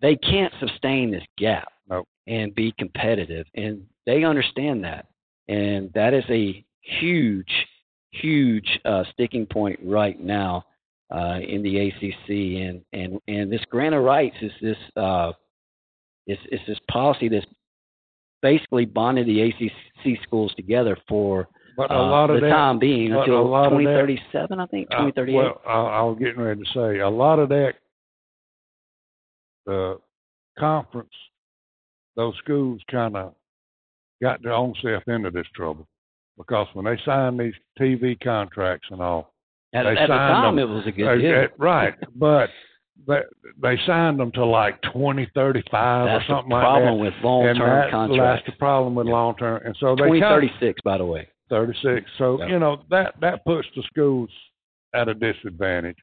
[0.00, 2.06] they can't sustain this gap Nope.
[2.26, 5.06] and be competitive, and they understand that,
[5.48, 7.52] and that is a huge,
[8.12, 10.64] huge uh, sticking point right now
[11.14, 12.28] uh, in the ACC,
[12.68, 15.32] and and and this grant of rights is this uh,
[16.26, 17.46] is is this policy that's
[18.42, 21.46] basically bonded the ACC schools together for
[21.76, 24.66] But uh, a lot of the that, time being until lot of that- 2037, I
[24.66, 25.34] think, Uh, 2038.
[25.36, 27.74] well, I, I was getting ready to say a lot of that.
[29.66, 29.98] The
[30.58, 31.12] conference,
[32.16, 33.34] those schools kind of
[34.22, 35.86] got their own self into this trouble
[36.40, 39.32] because when they signed these TV contracts and all,
[39.74, 41.48] at they at the time, them- it was a good uh, deal.
[41.58, 41.94] right?
[42.16, 42.50] But
[43.06, 43.20] they
[43.62, 46.66] they signed them to like twenty thirty five or something like that.
[46.66, 48.46] problem with that, that's contracts.
[48.46, 49.60] the problem with long term.
[49.64, 51.28] And so they kind of 2036, by the way.
[51.50, 52.06] 36.
[52.18, 52.46] So, Yeah.
[52.48, 54.30] you know, that, that puts the schools
[54.94, 55.96] at a disadvantage.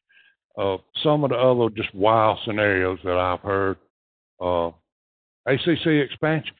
[0.58, 3.76] Uh, some of the other just wild scenarios that I've heard,
[4.40, 4.70] uh,
[5.46, 6.54] ACC expansion.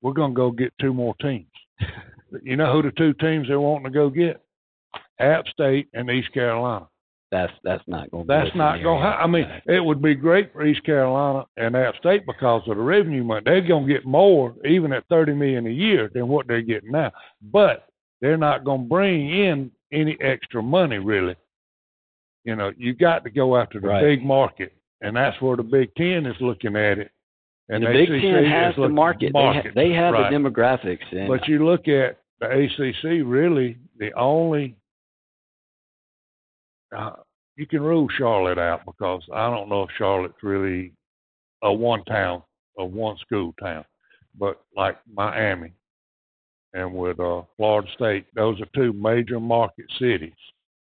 [0.00, 1.46] We're going to go get two more teams.
[2.42, 4.40] you know who the two teams they're wanting to go get?
[5.20, 6.86] App State and East Carolina.
[7.30, 8.24] That's that's not going.
[8.24, 9.22] To That's not going to happen.
[9.24, 12.82] I mean, it would be great for East Carolina and App State because of the
[12.82, 13.42] revenue money.
[13.44, 16.92] They're going to get more, even at thirty million a year, than what they're getting
[16.92, 17.10] now.
[17.42, 17.88] But
[18.20, 21.34] they're not going to bring in any extra money, really.
[22.44, 24.02] You know, you got to go after the Right.
[24.02, 27.10] big market, and that's where the Big Ten is looking at it.
[27.68, 29.32] And the Big Ten has the market.
[29.32, 30.30] market, They, ha- they have right.
[30.30, 34.76] the demographics, and But you look at the ACC, really, the only
[36.96, 37.12] uh,
[37.56, 40.92] you can rule Charlotte out because I don't know if Charlotte's really
[41.62, 42.42] a one town,
[42.78, 43.84] a one school town.
[44.38, 45.72] But like Miami
[46.72, 50.32] and with uh, Florida State, those are two major market cities.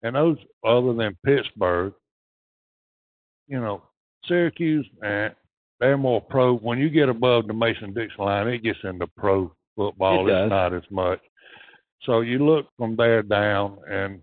[0.03, 1.93] And those, other than Pittsburgh,
[3.47, 3.83] you know,
[4.25, 5.33] Syracuse, and
[5.79, 6.55] they're more pro.
[6.57, 10.27] When you get above the Mason Dixon line, it gets into pro football.
[10.27, 10.33] It.
[10.33, 11.19] It's not as much.
[12.03, 14.21] So you look from there down, and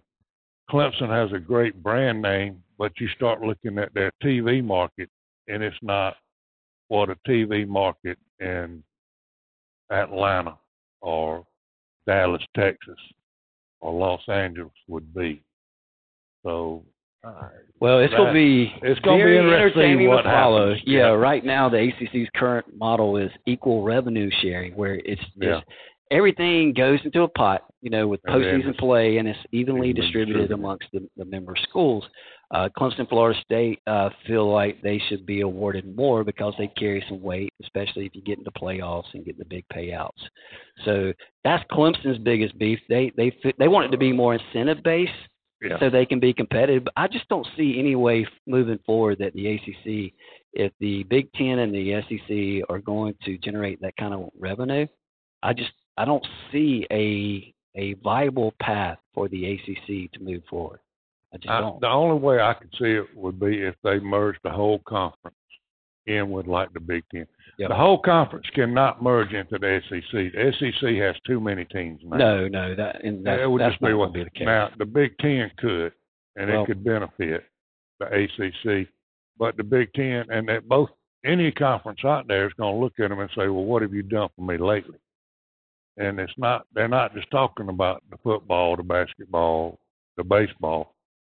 [0.71, 5.09] Clemson has a great brand name, but you start looking at their TV market,
[5.49, 6.17] and it's not
[6.89, 8.83] what a TV market in
[9.91, 10.59] Atlanta
[11.01, 11.45] or
[12.07, 12.99] Dallas, Texas,
[13.81, 15.43] or Los Angeles would be.
[16.45, 16.85] So,
[17.25, 17.49] uh,
[17.81, 20.69] well, it's going to be it's gonna be interesting what to follow.
[20.71, 20.83] happens.
[20.87, 21.07] Yeah, Yeah.
[21.13, 25.55] right now the ACC's current model is equal revenue sharing, where it's Yeah.
[25.57, 25.65] just
[26.11, 30.53] everything goes into a pot, you know, with postseason it's play, and it's evenly distributed.
[30.53, 32.05] amongst the, the member schools.
[32.51, 37.05] Uh, Clemson, Florida State uh, feel like they should be awarded more because they carry
[37.09, 40.11] some weight, especially if you get into playoffs and get the big payouts.
[40.85, 42.79] So that's Clemson's biggest beef.
[42.89, 45.11] They they they want it to be more incentive based
[45.65, 45.79] yeah.
[45.79, 46.85] so they can be competitive.
[46.85, 50.13] But I just don't see any way moving forward that the ACC,
[50.53, 54.87] if the Big Ten and the SEC are going to generate that kind of revenue,
[55.43, 60.81] I just I don't see a a viable path for the ACC to move forward.
[61.33, 61.81] I just I, don't.
[61.81, 65.37] the only way I could see it would be if they merged the whole conference
[66.07, 67.27] in with like the Big Ten.
[67.59, 67.69] Yep.
[67.69, 70.03] The whole conference cannot merge into the SEC.
[70.13, 72.17] The SEC has too many teams now.
[72.17, 74.47] No, no, that and that's, it would just not be what be the case.
[74.47, 75.93] now the Big Ten could,
[76.37, 77.45] and Well- it could benefit
[78.01, 78.89] the ACC,
[79.39, 80.91] but the Big Ten and that both
[81.25, 83.95] any conference out there is going to look at them and say, "Well, what have
[83.95, 84.99] you done for me lately?"
[85.97, 89.79] And it's not they're not just talking about the football, the basketball,
[90.17, 90.94] the baseball.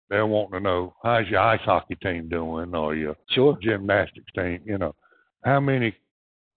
[0.09, 3.57] They're wanting to know how's your ice hockey team doing or your Sure.
[3.61, 4.61] gymnastics team.
[4.65, 4.95] You know,
[5.43, 5.95] how many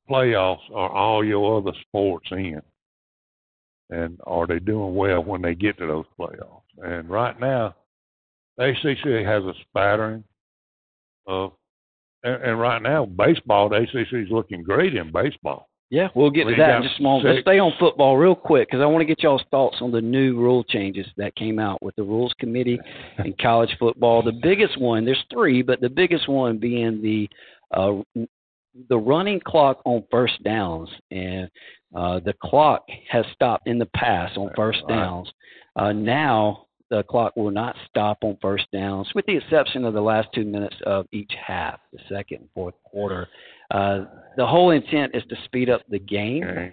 [0.09, 2.63] playoffs are all your other sports in?
[3.91, 6.63] And are they doing well when they get to those playoffs?
[6.79, 7.75] And right now,
[8.57, 10.25] the ACC has a spattering
[11.27, 11.53] of,
[12.25, 15.69] and, and right now, baseball, the ACC is looking great in baseball.
[15.93, 17.35] Yeah, we'll get to that in just a moment.
[17.35, 20.01] Let's stay on football real quick because I want to get y'all's thoughts on the
[20.01, 22.81] new rule changes that came out with the rules committee
[23.27, 24.23] in college football.
[24.23, 27.29] The biggest one, there's three, but the biggest one being the
[27.77, 28.01] uh,
[28.89, 31.51] the running clock on first downs, and
[31.95, 35.31] uh, the clock has stopped in the past on first downs.
[35.77, 40.01] Uh, now the clock will not stop on first downs, with the exception of the
[40.01, 43.29] last two minutes of each half, the second and fourth quarter.
[43.73, 44.05] Uh,
[44.37, 46.45] the whole intent is to speed up the game.
[46.45, 46.73] Okay.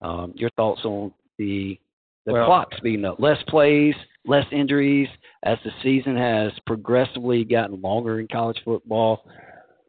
[0.00, 1.78] Um, your thoughts on the
[2.26, 3.18] the Well- clock speeding up?
[3.20, 5.08] Less plays, less injuries
[5.42, 9.26] as the season has progressively gotten longer in college football.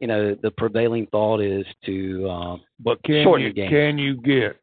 [0.00, 3.70] You know, the prevailing thought is to um, But can Shorten you the game.
[3.70, 4.60] can you get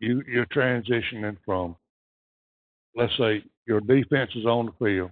[0.00, 1.76] you you're transitioning from
[2.96, 5.10] let's say your defense is on the field,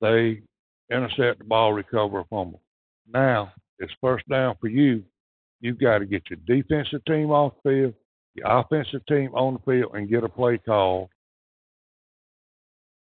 [0.00, 0.42] they
[0.90, 2.60] intercept the ball, recover a fumble.
[3.12, 5.02] Now it's first down for you.
[5.60, 7.94] You've got to get your defensive team off the field,
[8.34, 11.08] your offensive team on the field, and get a play called.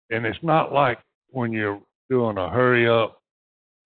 [0.10, 1.00] And it's not like
[1.30, 3.22] when you're doing a hurry up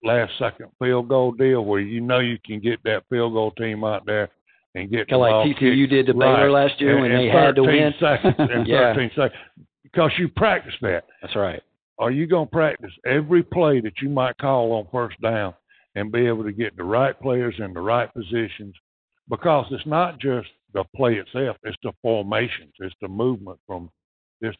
[0.02, 3.84] last second field goal deal where you know you can get that field goal team
[3.84, 4.28] out there
[4.74, 5.56] and get kind of like.
[5.56, 6.64] TCU did to Baylor Right.
[6.68, 7.94] last year in, when in they had to 13 win.
[8.00, 8.94] Seconds, in Yeah.
[8.94, 9.32] 13 seconds.
[9.84, 11.04] Because you practice that.
[11.22, 11.62] That's right.
[11.98, 15.54] Are you going to practice every play that you might call on first down
[15.96, 18.74] and be able to get the right players in the right positions?
[19.28, 23.90] Because it's not just the play itself, it's the formations, it's the movement from
[24.40, 24.54] this.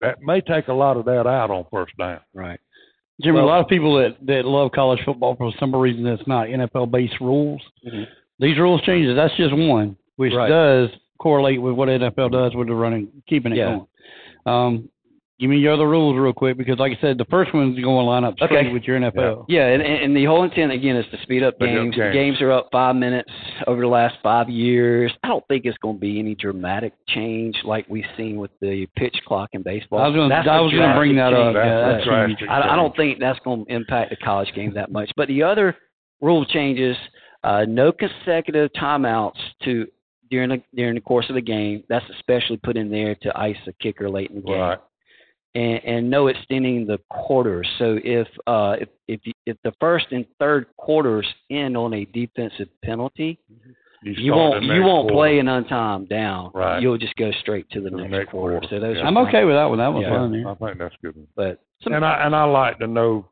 [0.00, 2.20] That may take a lot of that out on first down.
[2.32, 2.60] Right.
[3.22, 6.48] Jimmy, a lot of people that that love college football for some reason that's not
[6.48, 7.62] NFL based rules.
[7.86, 8.06] Mhm.
[8.40, 9.14] These rules changes.
[9.16, 10.48] That's just one, which Right.
[10.48, 13.76] does correlate with what NFL does with the running, keeping it Yeah.
[13.76, 13.86] going.
[14.46, 14.88] Um,
[15.40, 17.84] give me your other rules real quick because, like I said, the first one's going
[18.04, 18.72] to line up straight Okay.
[18.72, 19.46] with your NFL.
[19.48, 21.94] Yeah, and, and the whole intent again is to speed up games.
[21.96, 22.12] games.
[22.14, 23.30] Games are up five minutes
[23.66, 25.12] over the last five years.
[25.22, 28.86] I don't think it's going to be any dramatic change like we've seen with the
[28.96, 30.00] pitch clock in baseball.
[30.00, 31.54] I was going to a I was going to bring that drastic up.
[31.54, 31.66] change.
[31.66, 32.38] Yeah, That's that's a huge.
[32.38, 35.10] drastic I, I don't think that's going to impact the college game that much.
[35.16, 35.76] But the other
[36.20, 36.96] rule changes:
[37.42, 39.86] uh, no consecutive timeouts to
[40.30, 41.82] during the during the course of the game.
[41.88, 44.78] That's especially put in there to ice a kicker late in the game Right.
[45.54, 47.68] And, and no extending the quarters.
[47.78, 52.04] So if uh, if if, you, if the first and third quarters end on a
[52.06, 53.38] defensive penalty,
[54.02, 55.14] you start won't you won't quarter.
[55.14, 56.50] play an untimed down.
[56.54, 56.80] Right.
[56.82, 58.58] You'll just go straight to the To the next, next quarter.
[58.58, 58.68] quarter.
[58.76, 59.04] So those Yeah.
[59.06, 59.26] I'm fine.
[59.28, 59.78] okay with that one.
[59.78, 60.10] That was Yeah.
[60.18, 60.34] fun.
[60.34, 60.50] Yeah.
[60.50, 61.26] I think that's good.
[61.36, 63.26] But some, And I and I like to know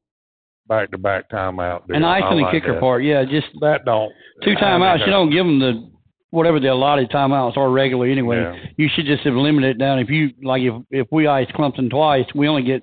[0.68, 1.86] back to back timeout.
[1.88, 1.96] deal.
[1.96, 2.80] And the I icing and like kicker that.
[2.80, 5.00] part, yeah, just That don't two I mean, timeouts.
[5.00, 5.90] You don't give them the
[6.32, 8.38] whatever the allotted timeouts are regularly anyway.
[8.42, 8.56] Yeah.
[8.76, 10.00] You should just have limited it down.
[10.00, 12.82] If you like, if if we ice Clemson twice, we only get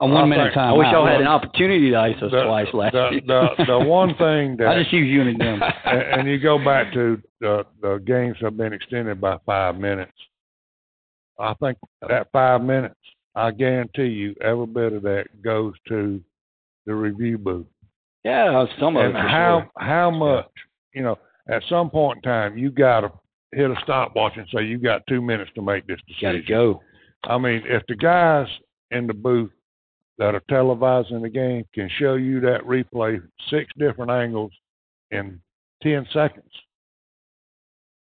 [0.00, 0.74] a Well, I one minute think- timeout.
[0.74, 3.20] I wish y'all had an opportunity to ice us The- twice last the, year.
[3.26, 5.68] the, the one thing that I just use you an example.
[5.84, 10.12] and, and you go back to the the games have been extended by five minutes.
[11.40, 11.78] I think
[12.08, 12.96] that five minutes,
[13.34, 16.20] I guarantee you, every bit of that goes to
[16.84, 17.66] the review booth.
[18.24, 19.84] yeah, some of and for how sure.
[19.86, 20.46] how much
[20.94, 21.16] you know
[21.48, 23.12] at some point in time you got to
[23.52, 26.54] hit a stopwatch and say you got two minutes to make this Got to decision.
[26.56, 26.82] go.
[27.24, 28.46] I mean, if the guys
[28.90, 29.50] in the booth
[30.18, 34.52] that are televising the game can show you that replay six different angles
[35.10, 35.40] in
[35.82, 36.50] ten seconds,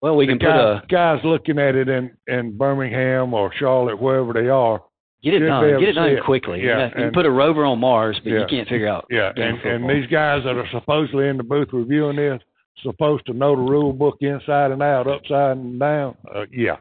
[0.02, 3.54] Well, we the can put guys, a guys looking at it in in Birmingham or
[3.58, 4.82] Charlotte, wherever they are,
[5.24, 5.80] get it done.
[5.80, 6.24] Get it done it.
[6.24, 6.64] quickly.
[6.66, 8.40] Yeah, you can and- put a rover on Mars, but Yeah.
[8.40, 9.06] you can't figure out.
[9.10, 12.42] yeah, and and these guys that are supposedly in the booth reviewing this
[12.84, 16.16] supposed to know the rule book inside and out, upside and down.
[16.34, 16.78] Uh, yeah,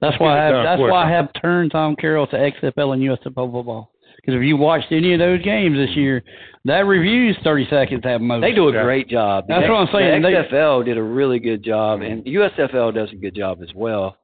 [0.00, 0.92] That's why I have that's quicker.
[0.92, 3.90] why I have turned Tom Carroll to XFL and USFL football.
[4.16, 6.22] Because if you watched any of those games this year,
[6.64, 8.40] that review's thirty seconds at most.
[8.42, 8.82] They do a Yeah.
[8.84, 9.46] great job.
[9.48, 10.22] That's The what I'm saying.
[10.22, 13.74] The They- XFL did a really good job, and USFL does a good job as
[13.74, 14.16] well.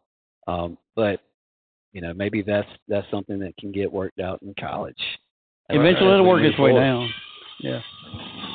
[0.46, 1.20] Um, but
[1.92, 4.96] you know, maybe that's that's something that can get worked out in college.
[5.68, 6.80] Eventually, it'll work its way forward.
[6.80, 7.08] down.
[7.62, 7.81] Yeah.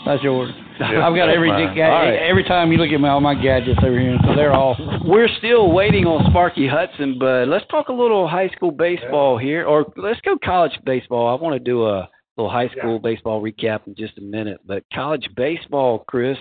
[0.06, 0.52] That's yours.
[0.80, 2.14] Yeah, I've got every that's ga- All right.
[2.14, 4.76] every time you look at my all my gadgets over here, so they're all.
[5.06, 9.66] We're still waiting on Sparky Hudson, but let's talk a little high school baseball here,
[9.66, 11.28] or let's go college baseball.
[11.28, 14.84] I want to do a little high school baseball recap in just a minute, but
[14.94, 16.38] college baseball, Chris,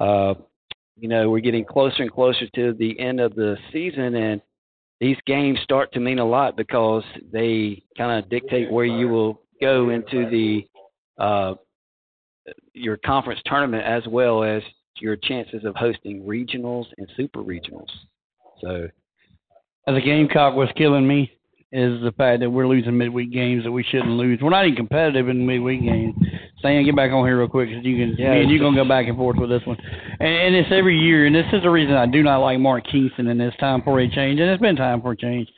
[0.00, 0.34] uh,
[0.98, 4.42] you know, we're getting closer and closer to the end of the season, and
[5.00, 9.40] these games start to mean a lot because they kind of dictate where you will
[9.60, 10.66] go into the
[11.18, 11.54] uh,
[12.74, 14.62] your conference tournament as well as
[15.00, 17.88] your chances of hosting regionals and super regionals.
[18.60, 18.88] So
[19.86, 21.32] As a Gamecock, what's killing me
[21.72, 24.38] is the fact that we're losing midweek games that we shouldn't lose.
[24.42, 26.14] We're not even competitive in midweek games.
[26.58, 28.14] Stan, get back on here real quick because you can.
[28.16, 29.78] Yeah, you're gonna go back and forth with this one,
[30.20, 31.26] and, and it's every year.
[31.26, 33.28] And this is the reason I do not like Mark Kingston.
[33.28, 34.38] And it's time for a change.
[34.38, 35.48] And it's been time for a change.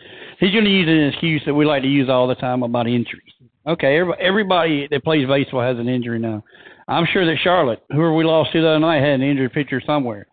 [0.40, 2.86] He's going to use an excuse that we like to use all the time about
[2.86, 3.32] injuries.
[3.66, 6.42] Okay, everybody, everybody that plays baseball has an injury now.
[6.88, 9.80] I'm sure that Charlotte, whoever we lost to the other night, had an injured pitcher
[9.84, 10.26] somewhere.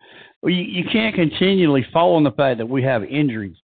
[0.44, 3.56] You, you can't continually fall on the fact that we have injuries.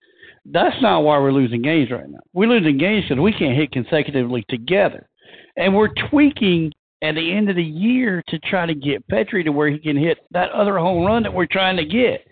[0.44, 2.20] That's not why we're losing games right now.
[2.32, 5.08] We're losing games because we can't hit consecutively together.
[5.56, 6.72] And we're tweaking
[7.02, 9.96] at the end of the year to try to get Petry to where he can
[9.96, 12.26] hit that other home run that we're trying to get.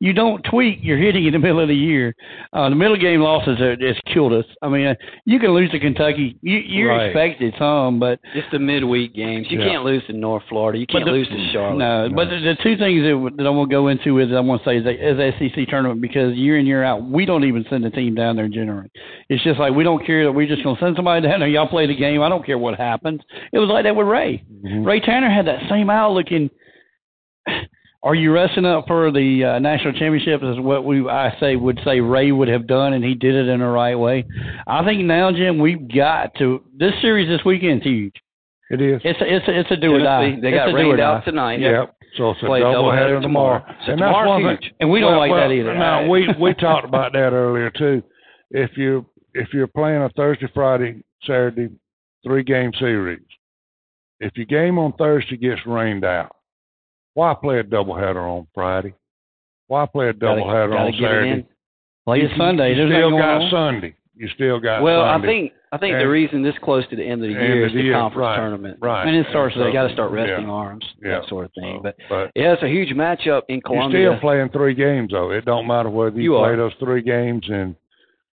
[0.00, 2.14] You don't tweak your hitting in the middle of the year.
[2.52, 4.44] Uh, the middle game losses are, just killed us.
[4.62, 6.38] I mean, uh, you can lose to Kentucky.
[6.40, 7.06] You, you Right.
[7.06, 9.48] expected some, but just the midweek games.
[9.50, 9.66] You Yeah.
[9.70, 10.78] can't lose to North Florida.
[10.78, 11.78] You can't the- lose to Charlotte.
[11.78, 14.38] No, but the, the two things that, that I want to go into is I
[14.38, 17.42] want to say is the is SEC tournament because year in year out we don't
[17.44, 18.88] even send a team down there generally.
[19.28, 21.48] It's just like we don't care that we're just going to send somebody down there.
[21.48, 22.22] Y'all play the game.
[22.22, 23.20] I don't care what happens.
[23.52, 24.44] It was like that with Ray.
[24.64, 24.86] Mhm.
[24.86, 26.50] Ray Tanner had that same outlook in.
[28.08, 30.40] Are you resting up for the uh, national championship?
[30.42, 33.48] Is what we I say would say Ray would have done, and he did it
[33.48, 34.24] in the right way.
[34.66, 36.64] I think now, Jim, we've got to.
[36.74, 38.14] This series this weekend's huge.
[38.70, 39.02] It is.
[39.04, 40.38] It's a, it's a, it's a do or die.
[40.40, 41.60] They It's got a do or rained out tonight.
[41.60, 41.96] Yep.
[42.16, 43.58] So it's a Play double doubleheader tomorrow.
[43.58, 43.76] tomorrow.
[43.84, 44.62] So and that's tomorrow's one thing.
[44.62, 44.74] huge.
[44.80, 45.74] And we don't well, like well, that either.
[45.76, 48.02] No, we we talked about that earlier too.
[48.50, 51.68] If you if you're playing a Thursday, Friday, Saturday,
[52.24, 53.20] three game series,
[54.20, 56.34] if your game on Thursday gets rained out,
[57.18, 58.94] why play a doubleheader on Friday?
[59.66, 61.46] Why play a Gotta- doubleheader gotta on it Saturday?
[62.06, 62.68] Play You- Sunday.
[62.70, 63.50] You There's still got on.
[63.50, 63.94] Sunday.
[64.16, 67.22] You still got Well, I think I think the reason this close to the end
[67.22, 68.78] of the year is the year, conference right, tournament.
[68.80, 69.06] right.
[69.06, 71.18] And it starts So they got to start resting yeah, arms, yeah.
[71.20, 71.76] that sort of thing.
[71.78, 74.00] So, But but yeah, it's a huge matchup in Columbia.
[74.00, 75.30] you're still playing three games though.
[75.30, 76.56] It don't matter whether you, You play are.
[76.56, 77.76] those three games in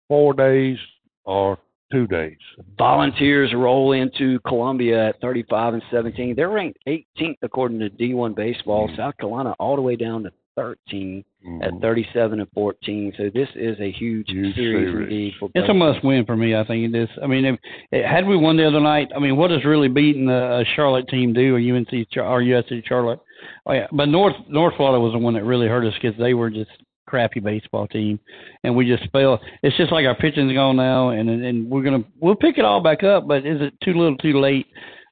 [0.09, 0.77] four days
[1.25, 1.57] or
[1.93, 2.35] two days.
[2.77, 6.35] Volunteers roll into Columbia at 35 and 17.
[6.35, 8.89] They're ranked 18th according to D1 baseball.
[8.97, 11.23] South Carolina all the way down to 13
[11.61, 11.81] at Mhm.
[11.81, 13.13] 37 and 14.
[13.17, 15.03] So this is a huge, Huge series, series.
[15.03, 15.33] indeed.
[15.39, 16.55] For It's a must win for me.
[16.55, 17.09] I think it is.
[17.21, 17.59] I mean, if,
[17.91, 20.65] eh, had we won the other night, I mean, what does really beating a, a
[20.75, 23.19] Charlotte team do, or UNC or USC Charlotte?
[23.65, 26.33] Oh yeah, but North North Florida was the one that really hurt us because they
[26.33, 26.71] were just
[27.13, 28.19] crappy baseball team,
[28.63, 29.39] and we just fell.
[29.61, 32.81] It's just like our pitching's gone now, and and we're gonna we'll pick it all
[32.81, 33.27] back up.
[33.27, 34.65] But is it too little, too late?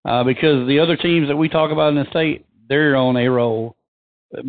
[0.04, 3.28] Uh, because the other teams that we talk about in the state, they're on a
[3.28, 3.76] roll.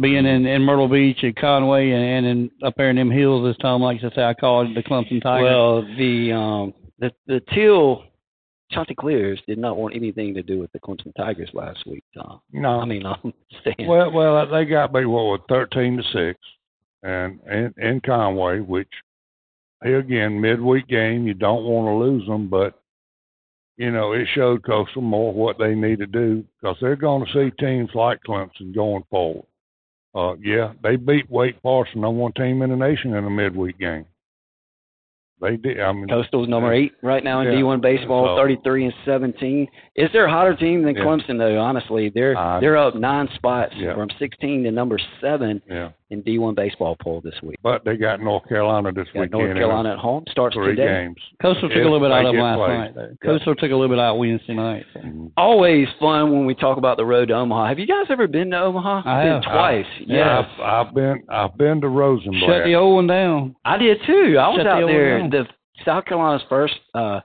[0.01, 3.47] Being in, in Myrtle Beach and Conway and, and in, up there in them hills,
[3.51, 5.45] as Tom likes to say, I call it the Clemson Tigers.
[5.45, 8.05] Well, the um the the Teal
[8.71, 12.41] Chanticleers did not want anything to do with the Clemson Tigers last week, Tom.
[12.53, 13.35] No, I mean, I'm
[13.65, 16.39] saying Well, well, they got me what with thirteen to six,
[17.03, 17.41] and
[17.77, 18.89] in, Conway, which
[19.83, 22.81] again midweek game, you don't want to lose them, but
[23.77, 27.33] you know it showed Coastal more what they need to do because they're going to
[27.33, 29.47] see teams like Clemson going forward.
[30.15, 33.79] Uh, yeah, they beat Wake Forest, number one team in the nation, in a midweek
[33.79, 34.05] game.
[35.43, 35.81] They did.
[35.81, 37.59] I mean, Coastal's number eight right now in Yeah.
[37.59, 39.67] D1 baseball, So- 33 and 17.
[39.97, 41.03] Is there a hotter team than Yeah.
[41.03, 41.59] Clemson though?
[41.59, 43.95] Honestly, they're I- they're up nine spots Yeah.
[43.95, 47.59] from 16 to number seven yeah, in D1 baseball poll this week.
[47.63, 49.33] but they got North Carolina this Got weekend.
[49.43, 51.03] North Carolina at home starts three today.
[51.05, 51.17] games.
[51.43, 52.79] Coastal took If a little bit out of last played.
[52.79, 52.95] night.
[52.95, 53.09] Though.
[53.23, 54.87] Coastal took a little bit out Wednesday night.
[54.95, 55.01] So.
[55.37, 57.67] Always fun when we talk about the road to Omaha.
[57.67, 59.03] Have you guys ever been to Omaha?
[59.05, 59.25] I have.
[59.25, 59.53] been have.
[59.53, 59.87] twice.
[60.07, 60.17] Yeah.
[60.41, 60.49] yes.
[60.63, 62.43] I've, I've been I've been to Rosenblatt.
[62.49, 63.57] Shut the old one down.
[63.65, 64.37] I did too.
[64.39, 65.19] I was Shut the out old there.
[65.19, 65.32] down.
[65.33, 65.47] The
[65.85, 67.21] South Carolina's first uh,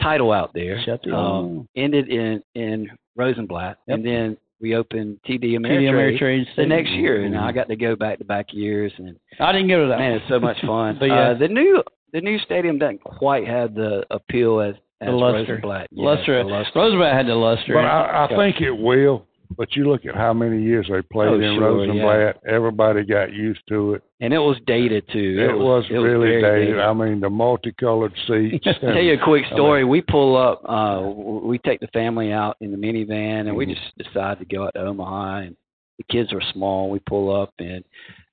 [0.00, 3.96] title out there Shut um, ended in in Rosenblatt, Yep.
[3.98, 7.36] and then we opened TD TD Ameritrade Ameritrade the next year, and.
[7.36, 9.98] I got to go back to back years, and I didn't go to that.
[9.98, 10.96] man, it's so much fun.
[11.00, 11.30] But yeah.
[11.30, 11.82] uh, the new
[12.12, 15.38] the new stadium doesn't quite have the appeal as, as The luster.
[15.54, 15.88] Rosenblatt.
[15.92, 16.42] Yeah, luster.
[16.42, 16.72] the luster.
[16.78, 17.74] Roosevelt had the luster.
[17.74, 19.26] But I, I think it will.
[19.56, 22.40] But you look at how many years they played Oh, in sure, Rosenblatt.
[22.48, 24.02] Everybody got used to it.
[24.20, 25.36] And it was dated too.
[25.40, 26.78] It, was, it really very dated.
[26.80, 28.64] I mean, the multicolored seats.
[28.80, 29.84] Tell you a quick I mean- story.
[29.84, 30.62] we pull up.
[30.68, 33.74] Uh, we take the family out in the minivan, and we Mhm.
[33.74, 35.38] just decide to go out to Omaha.
[35.38, 35.56] And
[35.98, 36.88] the kids are small.
[36.88, 37.84] We pull up, and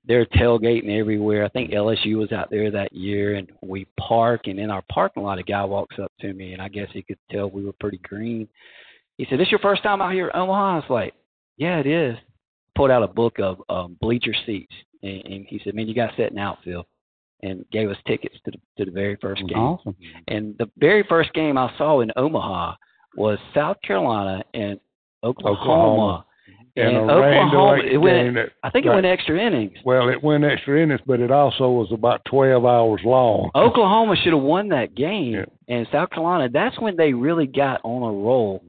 [0.06, 1.44] they're tailgating everywhere.
[1.44, 4.48] I think LSU was out there that year, and we park.
[4.48, 7.02] And in our parking lot, a guy walks up to me, and I guess he
[7.02, 8.48] could tell we were pretty green.
[9.18, 11.14] He said, "This your first time out here at Omaha?" I was like,
[11.58, 12.16] "Yeah, it is."
[12.76, 16.08] Pulled out a book of um, bleacher seats, and, and he said, "Man, you got
[16.12, 16.86] to sit in outfield."
[17.44, 19.58] And gave us tickets to the to the very first game.
[19.60, 19.96] Awesome.
[20.28, 22.74] And the very first game I saw in Omaha
[23.16, 24.80] was South Carolina and
[25.24, 25.60] Oklahoma.
[25.62, 26.26] Oklahoma.
[26.76, 28.36] And, and Oklahoma, it went.
[28.36, 29.78] that, I think it went extra innings.
[29.86, 33.50] well, it went extra innings, but it also was about 12 hours long.
[33.56, 35.46] Oklahoma should have won that game, Yeah.
[35.68, 36.50] and South Carolina.
[36.52, 38.64] That's when they really got on a roll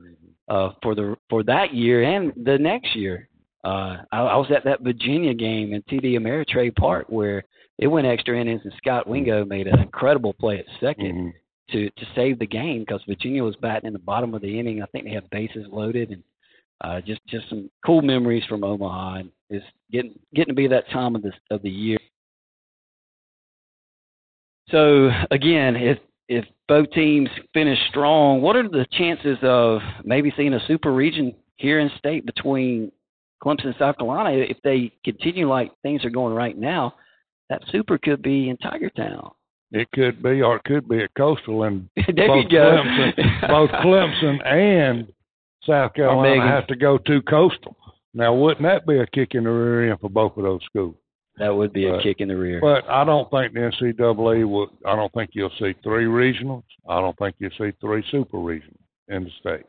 [0.49, 3.28] uh, for the for that year and the next year.
[3.64, 7.44] Uh, I, I was at that Virginia game in TD Ameritrade Park where
[7.78, 11.32] it went extra innings, and Scott Wingo made an incredible play at 2nd Mhm.
[11.70, 14.82] to to save the game because Virginia was batting in the bottom of the inning.
[14.82, 16.22] I think they had bases loaded and
[16.80, 20.88] uh, just just some cool memories from Omaha and it's getting getting to be that
[20.90, 21.99] time of the of the year.
[24.70, 25.99] So again, if
[26.69, 31.81] both teams finish strong, what are the chances of maybe seeing a super region here
[31.81, 32.93] in state between
[33.43, 34.31] Clemson and South Carolina?
[34.31, 36.95] If they continue like things are going right now,
[37.49, 39.31] that super could be in Tiger Town.
[39.73, 42.47] It could be, or it could be a Coastal, and both.
[42.47, 45.12] Clemson, both Clemson and
[45.66, 47.77] South Carolina have to go to Coastal.
[48.14, 50.97] Now, wouldn't that be a kick in the rear end for both of those schools?
[51.39, 52.61] That would be a kick in the rear.
[52.61, 54.70] But I don't think the NCAA would.
[54.86, 56.64] I don't think you'll see three regionals.
[56.89, 58.78] I don't think you'll see three super regionals
[59.09, 59.66] in the state.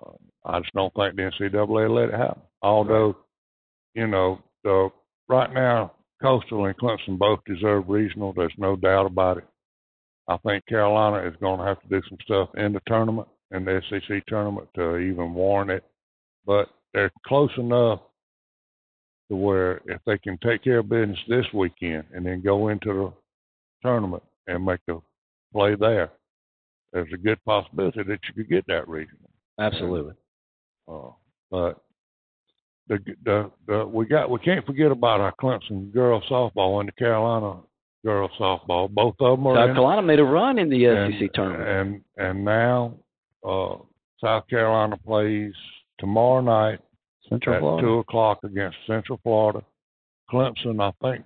[0.00, 0.12] Uh,
[0.44, 2.42] I just don't think the NCAA will let it happen.
[2.62, 3.16] Although,
[3.94, 4.90] you know, the
[5.28, 8.32] right now Coastal and Clemson both deserve regional.
[8.32, 9.44] There's no doubt about it.
[10.28, 13.64] I think Carolina is going to have to do some stuff in the tournament, in
[13.64, 15.84] the SEC tournament, to even warrant it.
[16.46, 18.00] But they're close enough
[19.30, 22.92] to where if they can take care of business this weekend and then go into
[22.92, 23.12] the
[23.82, 24.96] tournament and make a
[25.52, 26.10] play there,
[26.92, 29.30] there's a good possibility that you could get that regional.
[29.58, 30.14] Absolutely.
[30.88, 31.10] Uh,
[31.50, 31.82] but
[32.88, 36.92] the the the we got we can't forget about our Clemson girls softball and the
[36.92, 37.60] Carolina
[38.04, 38.90] girls softball.
[38.90, 41.68] Both of them are South in, Carolina made a run in the and, SEC tournament.
[42.16, 42.94] and and now
[43.46, 43.76] uh,
[44.22, 45.52] South Carolina plays
[45.98, 46.80] tomorrow night
[47.28, 47.86] Central at Florida.
[47.86, 49.62] two o'clock against Central Florida.
[50.30, 51.24] Clemson, I think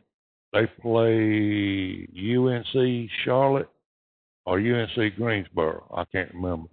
[0.53, 3.69] they play UNC Charlotte
[4.45, 5.85] or UNC Greensboro.
[5.97, 6.69] I can't remember.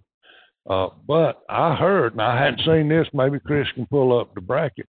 [0.68, 3.06] Uh, but I heard, and I hadn't seen this.
[3.12, 4.88] Maybe Chris can pull up the bracket.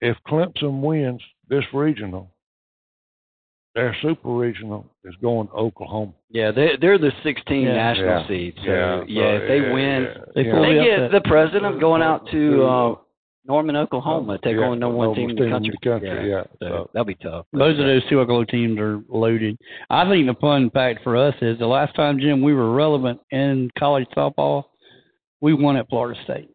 [0.00, 2.30] If Clemson wins this regional,
[3.74, 6.12] their super regional is going to Oklahoma.
[6.30, 7.74] yeah, they they're the 16 Yeah.
[7.74, 8.28] national Yeah.
[8.28, 8.54] seed.
[8.64, 11.10] So Yeah, yeah, so, if they yeah, win, yeah, They you fully they upset.
[11.10, 12.94] get the president going out to uh,
[13.48, 15.74] Norman, Oklahoma, take Yeah, on the number one team in the country.
[15.82, 16.42] country, yeah.
[16.60, 17.46] So So, that'll be tough.
[17.52, 19.56] Both of those two Oklahoma teams are loaded.
[19.88, 23.20] I think the fun fact for us is the last time, Jim, we were relevant
[23.30, 24.64] in college softball,
[25.40, 26.50] we won at Florida State.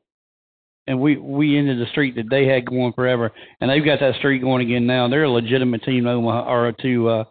[0.85, 3.31] And we we ended the streak that they had going forever,
[3.61, 5.07] and they've got that streak going again now.
[5.07, 7.23] They're a legitimate team, Omaha, or to uh,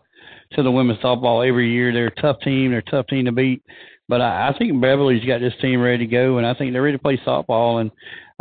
[0.55, 1.93] to the women's softball every year.
[1.93, 2.71] They're a tough team.
[2.71, 3.63] They're a tough team to beat.
[4.09, 6.81] But I, I think Beverly's got this team ready to go, and I think they're
[6.83, 7.83] ready to play softball.
[7.83, 7.91] And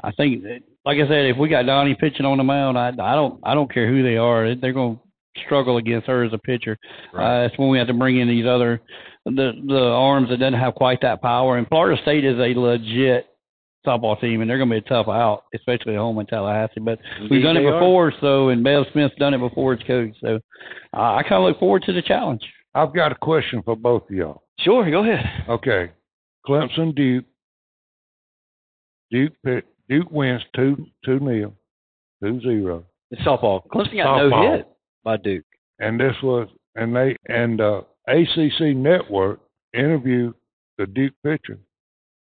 [0.01, 2.89] I think, that, like I said, if we got Donnie pitching on the mound, I,
[2.89, 4.55] I don't I don't care who they are.
[4.55, 6.77] They're going to struggle against her as a pitcher.
[7.17, 8.81] Uh, that's when we have to bring in these other
[9.25, 11.57] the the arms that doesn't have quite that power.
[11.57, 13.27] And Florida State is a legit
[13.85, 16.79] softball team, and they're going to be a tough out, especially at home in Tallahassee.
[16.81, 17.79] But we've done it They are.
[17.79, 20.13] before, so and Bev Smith's done it before as coach.
[20.21, 20.39] So
[20.95, 22.41] uh, I kind of look forward to the challenge.
[22.73, 24.43] I've got a question for both of y'all.
[24.59, 25.25] Sure, go ahead.
[25.49, 25.91] Okay,
[26.47, 27.25] Clemson Duke.
[29.11, 31.53] Duke pick, Duke wins two two nil,
[32.23, 33.67] two zero, It's softball.
[33.67, 34.67] Clemson got no hit
[35.03, 35.43] by Duke.
[35.79, 39.41] and this was and they and uh, ACC Network
[39.73, 40.33] interviewed
[40.77, 41.59] the Duke pitcher,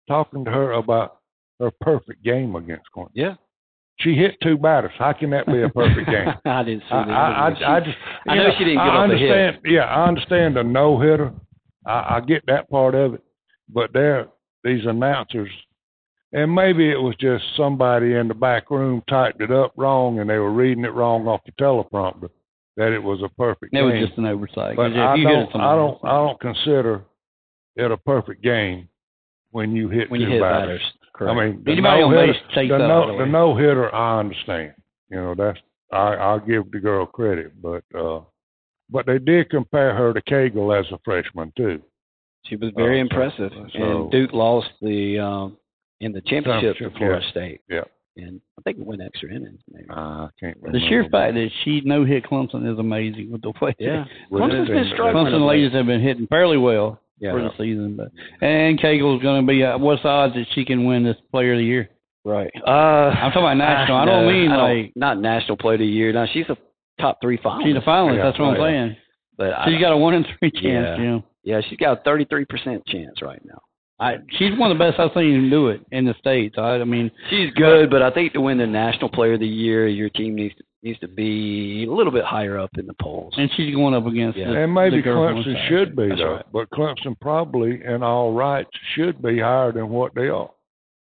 [0.09, 1.19] talking to her about
[1.61, 3.11] her perfect game against Clemson.
[3.13, 3.35] Yeah.
[3.99, 4.91] She hit two batters.
[4.97, 6.27] How can that be a perfect game?
[6.45, 7.09] I didn't see that.
[7.09, 7.97] I, I, I just,
[8.27, 9.31] I you know she didn't give I up a hit.
[9.31, 11.31] understand, Yeah, I understand the no hitter.
[11.85, 13.23] I, I get that part of it,
[13.69, 14.27] but there,
[14.65, 15.49] these announcers,
[16.33, 20.29] and maybe it was just somebody in the back room typed it up wrong, and
[20.29, 22.29] they were reading it wrong off the teleprompter
[22.75, 23.89] that it was a perfect It game.
[23.89, 24.75] It was just an oversight.
[24.75, 27.03] but if I don't, I don't, I don't consider
[27.75, 28.89] it a perfect game
[29.51, 30.81] when you hit when two you hit batters.
[30.81, 30.93] batters.
[31.21, 34.73] I mean, the Anybody no on hitter, the no, the the no hitter, I understand.
[35.11, 35.59] You know, that's
[35.91, 38.21] I I'll give the girl credit, but uh,
[38.89, 41.81] but they did compare her to Cagle as a freshman too.
[42.47, 45.57] She was very Uh, impressive, so- and Duke lost the um,
[46.03, 47.31] in the championship to Championship, Florida yeah.
[47.31, 47.61] State.
[47.69, 47.81] Yeah.
[48.17, 49.59] and I think it went extra innings.
[49.71, 49.87] Maybe.
[49.89, 53.75] I can't The sheer fact that she no hit Clemson is amazing with the way
[53.79, 55.25] Yeah, Well, Clemson's it been is- struggling.
[55.25, 55.59] Clemson of late.
[55.61, 58.09] ladies have been hitting fairly well Yeah, for the season, but
[58.45, 59.63] and Cagle's going to be.
[59.63, 61.89] Uh, what's the odds that she can win this Player of the Year?
[62.25, 62.51] right.
[62.65, 63.97] Uh, I'm talking about national.
[63.97, 66.13] I don't no, mean I don't- like not national player of the year.
[66.13, 66.57] Now she's a
[67.01, 67.63] top three finalist.
[67.65, 68.17] she's a finalist.
[68.17, 68.95] Yeah, that's what I'm saying.
[69.37, 70.63] but I, She's got a one in three chance.
[70.63, 70.97] Yeah.
[70.97, 73.59] You know, yeah, she's got a thirty three percent chance right now.
[73.99, 76.55] I she's one of the best I've seen do it in the states.
[76.57, 79.47] I, I mean, She's good, but I think to win the national player of the
[79.47, 82.95] year, your team needs to, needs to be a little bit higher up in the
[83.01, 83.33] polls.
[83.37, 84.37] and she's going up against.
[84.37, 84.49] Yeah.
[84.51, 86.45] the- And maybe the girl from Clemson should be That's though, right.
[86.51, 90.49] but Clemson probably, in all rights, should be higher than what they are.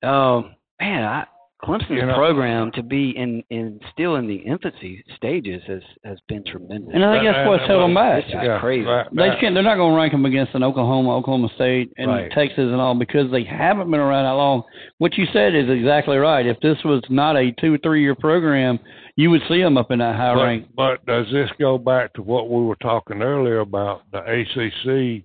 [0.03, 1.27] Um, man, I,
[1.63, 6.19] Clemson's You know- program to be in in still in the infancy stages has has
[6.29, 6.91] been tremendous.
[6.95, 8.23] And I think that's what's held them back.
[8.23, 8.85] It's just crazy.
[8.87, 9.55] right, they can't.
[9.55, 12.31] They're not going to rank them against an Oklahoma, Oklahoma State, and Right.
[12.31, 14.63] Texas and all because they haven't been around that long.
[14.99, 16.47] What you said is exactly right.
[16.47, 18.79] If this was not a two or three year program,
[19.17, 20.67] you would see them up in that high but, rank.
[20.77, 25.25] but does this go back to what we were talking earlier about the ACC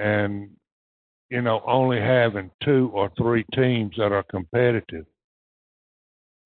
[0.00, 0.50] and
[1.30, 5.06] you know only having two or three teams that are competitive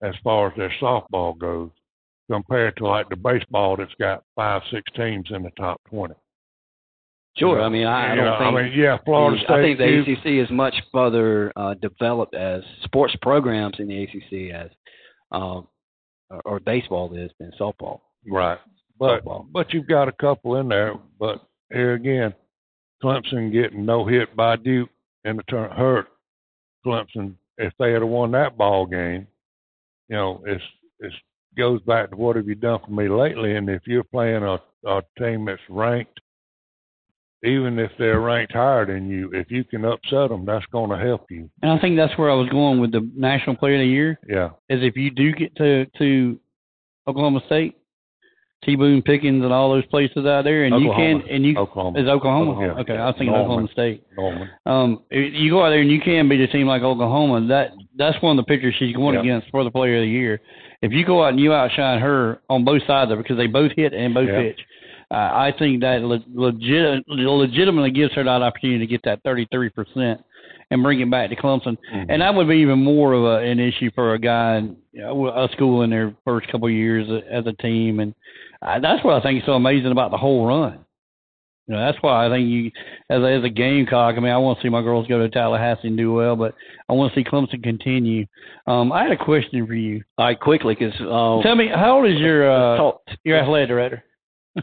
[0.02, 1.70] as far as their softball goes,
[2.30, 6.14] compared to like the baseball that's got five six teams in the top twenty.
[7.38, 8.56] Sure, I mean I, I don't know, think.
[8.56, 9.50] I mean, yeah, Florida State.
[9.54, 14.02] I think the you- ACC is much further uh, developed as sports programs in the
[14.04, 14.70] ACC as,
[15.32, 15.66] um,
[16.30, 18.00] or, or baseball is than softball.
[18.26, 18.58] Right.
[18.98, 19.46] But Softball.
[19.52, 20.94] but you've got a couple in there.
[21.20, 22.32] But here again,
[23.04, 24.88] Clemson getting no hit by Duke
[25.24, 26.08] in the turn hurt
[26.86, 27.34] Clemson.
[27.58, 29.26] If they had won that ball game,
[30.08, 30.64] you know, it's
[31.00, 31.14] it's
[31.56, 33.56] goes back to what have you done for me lately?
[33.56, 36.20] And if you're playing a, a team that's ranked,
[37.42, 40.98] even if they're ranked higher than you, if you can upset them, that's going to
[40.98, 41.48] help you.
[41.62, 44.18] And I think that's where I was going with the National Player of the Year.
[44.28, 44.50] Yeah.
[44.68, 46.38] Is if you do get to to
[47.06, 47.76] Oklahoma State,
[48.64, 48.74] T.
[48.74, 51.08] Boone Pickens, and all those places out there, and Oklahoma.
[51.08, 52.00] you can and you Oklahoma.
[52.00, 52.50] is Oklahoma.
[52.52, 52.80] Oklahoma.
[52.80, 53.44] Okay, I was thinking Norman.
[53.44, 54.02] Oklahoma State.
[54.16, 54.48] Norman.
[54.66, 57.46] Um, you go out there and you can beat a team like Oklahoma.
[57.48, 59.20] That that's one of the pictures she's going Yeah.
[59.20, 60.40] against for the Player of the Year.
[60.82, 63.46] If you go out and you outshine her on both sides of it because they
[63.46, 64.40] both hit and both Yeah.
[64.42, 64.60] pitch,
[65.10, 69.68] uh, I think that le- legit legitimately gives her that opportunity to get that 33
[69.70, 70.22] percent
[70.70, 71.76] and bring it back to Clemson.
[71.94, 72.06] Mhm.
[72.08, 75.02] And that would be even more of a, an issue for a guy, in, you
[75.02, 78.00] know, a school in their first couple of years as a team.
[78.00, 78.12] And
[78.62, 80.80] uh, that's what I think is so amazing about the whole run.
[81.66, 82.70] You know, that's why I think you,
[83.10, 85.28] as a, as a Gamecock, I mean, I want to see my girls go to
[85.28, 86.54] Tallahassee and do well, but
[86.88, 88.24] I want to see Clemson continue.
[88.68, 90.04] Um, I had a question for you.
[90.16, 92.92] All right, quickly, because uh, Tell me, how old is your uh,
[93.24, 94.04] your athletic director?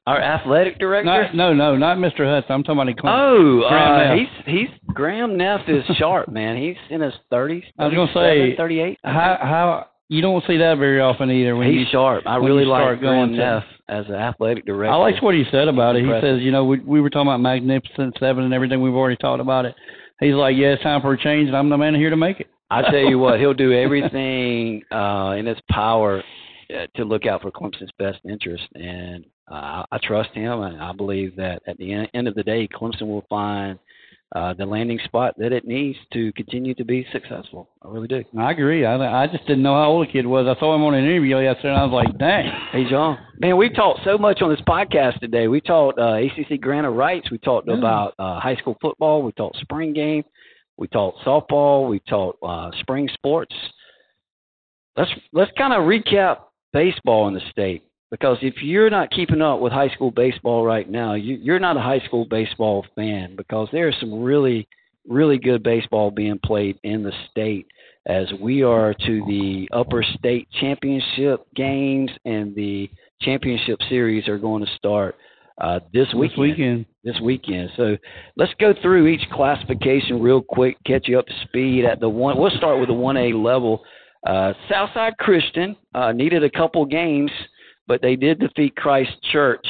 [0.07, 1.05] our athletic director.
[1.05, 2.25] Not, no, no, not Mr.
[2.25, 2.51] Hudson.
[2.51, 3.63] I'm talking about Clemson.
[3.63, 4.29] Oh, Graham uh, Neff.
[4.45, 6.55] he's he's Graham Neff is sharp, man.
[6.55, 7.63] He's in his thirties.
[7.77, 8.97] I was gonna say, 38.
[9.03, 11.55] How how you don't see that very often either.
[11.55, 12.23] When he's you, sharp.
[12.25, 13.63] I really like Graham going to- Neff
[13.93, 14.91] as an athletic director.
[14.91, 16.03] I liked what he said about it.
[16.03, 18.81] He says, you know, we we were talking about Magnificent Seven and everything.
[18.81, 19.75] We've already talked about it.
[20.19, 22.39] He's like, yeah, it's time for a change, and I'm the man here to make
[22.39, 22.47] it.
[22.71, 26.23] I tell you what, he'll do everything uh, in his power
[26.73, 30.61] uh, to look out for Clemson's best interest, and uh, I trust him.
[30.61, 33.77] And I believe that at the en- end of the day, Clemson will find
[34.33, 37.69] uh, the landing spot that it needs to continue to be successful.
[37.83, 38.23] I really do.
[38.37, 38.83] I agree.
[38.85, 40.47] I I just didn't know how old the kid was.
[40.47, 42.51] I saw him on an interview yesterday, and I was like, dang.
[42.71, 43.17] He's young.
[43.37, 45.47] Man, we talked so much on this podcast today.
[45.47, 47.29] We talked uh, ACC grant of rights.
[47.29, 49.21] We talked about uh, high school football.
[49.21, 50.23] We talked spring game.
[50.77, 51.87] We talked softball.
[51.87, 53.55] We talked uh, spring sports.
[54.97, 56.37] Let's let's kind of recap
[56.71, 57.83] baseball in the state
[58.13, 61.77] because if you're not keeping up with high school baseball right now, you, you're not
[61.77, 64.67] a high school baseball fan because there's some really
[65.09, 67.65] really good baseball being played in the state
[68.05, 72.87] as we are to the upper state championship games and the
[73.19, 75.15] championship series are going to start
[75.59, 76.29] uh, this weekend.
[76.29, 76.85] This weekend.
[77.03, 77.69] This weekend.
[77.75, 77.97] So
[78.37, 82.37] let's go through each classification real quick, catch you up to speed at the one.
[82.37, 83.83] We'll start with the one A level.
[84.25, 87.31] Uh, Southside Christian uh, needed a couple games,
[87.87, 89.65] but they did defeat Christ Church,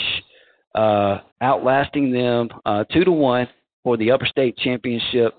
[0.75, 3.47] uh, outlasting them uh, two to one
[3.83, 5.33] for the upper state championship.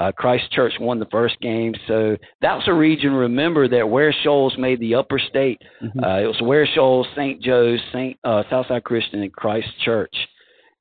[0.00, 3.12] Uh, Christ Church won the first game, so that's a region.
[3.12, 5.60] Remember that Ware Shoals made the upper state.
[5.82, 6.02] Mhm.
[6.04, 7.42] Uh, it was Ware Shoals, St.
[7.42, 8.16] Joe's, St.
[8.22, 10.14] Uh, Southside Christian, and Christ Church.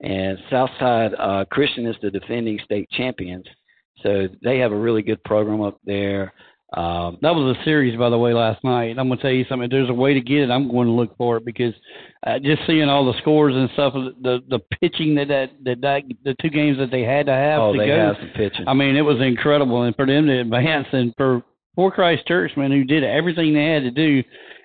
[0.02, 3.46] And Southside uh, Christian is the defending state champions,
[4.04, 6.32] so they have a really good program up there.
[6.74, 8.98] Um, That was a series, by the way, last night.
[9.00, 9.66] I'm gonna tell you something.
[9.66, 11.74] If there's a way to get it, I'm going to look for it because
[12.26, 16.04] uh, just seeing all the scores and stuff, the the pitching that that that, that
[16.26, 17.98] the two games that they had to have oh, to they go.
[17.98, 18.68] have some pitching.
[18.68, 21.42] I mean, it was incredible, and for them to advance, and for
[21.76, 24.24] for Christ Churchman, who did everything they had to do,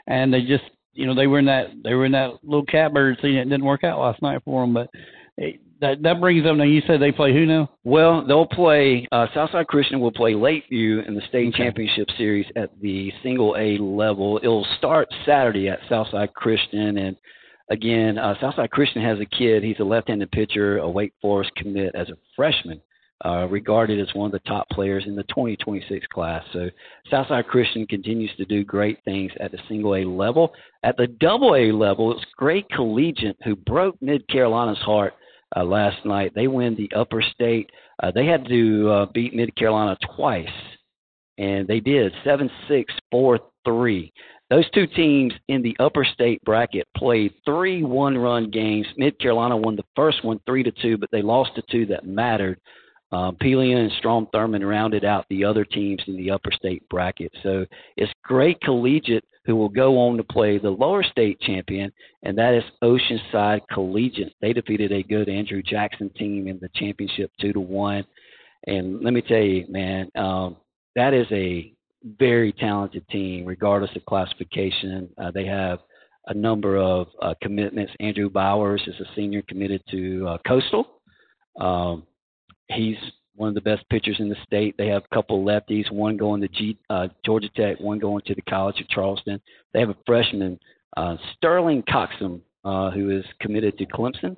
[0.09, 3.19] and they just, you know, they were in that they were in that little catbird
[3.23, 3.37] scene.
[3.37, 4.91] It didn't work out last night for them, but
[5.37, 6.57] it, that that brings up.
[6.57, 7.69] Now you said they play who now?
[7.85, 9.07] Well, they'll play.
[9.13, 11.65] Uh, Southside Christian will play Lakeview in the state Okay.
[11.65, 14.41] championship series at the single A level.
[14.43, 17.17] It'll start Saturday at Southside Christian, and
[17.71, 19.63] again, uh, Southside Christian has a kid.
[19.63, 22.81] He's a left-handed pitcher, a Wake Forest commit as a freshman,
[23.25, 26.45] uh, regarded as one of the top players in the 2026 class.
[26.53, 26.71] So
[27.11, 30.53] Southside Christian continues to do great things at the single A level.
[30.83, 35.15] At the double A level, it's Gray Collegiate who broke Mid Carolina's heart
[35.57, 36.33] uh, last night.
[36.35, 37.71] They win the upper state.
[38.03, 40.49] Uh, they had to uh, beat Mid Carolina twice,
[41.39, 44.13] and they did seven six four three.
[44.51, 48.87] Those two teams in the upper state bracket played three one-run games.
[48.99, 52.07] Mid Carolina won the first one three to two, but they lost the two that
[52.07, 52.61] mattered.
[53.13, 57.31] Um, Pelion and Strom Thurmond rounded out the other teams in the upper state bracket.
[57.43, 61.93] So it's Gray Collegiate who will go on to play the lower state champion,
[62.23, 64.35] and that is Oceanside Collegiate.
[64.41, 68.05] They defeated a good Andrew Jackson team in the championship two to one.
[68.67, 70.57] And let me tell you, man, um,
[70.95, 75.09] that is a very talented team, regardless of classification.
[75.19, 75.81] Uh, they have
[76.29, 77.93] a number of uh, commitments.
[77.99, 80.87] Andrew Bowers is a senior committed to uh, Coastal.
[81.61, 82.05] Um,
[82.75, 82.97] he's
[83.35, 84.75] one of the best pitchers in the state.
[84.77, 88.35] They have a couple lefties, one going to G, uh, Georgia Tech, one going to
[88.35, 89.41] the College of Charleston.
[89.73, 90.59] They have a freshman,
[90.97, 94.37] uh, Sterling Coxum, uh, who is committed to Clemson,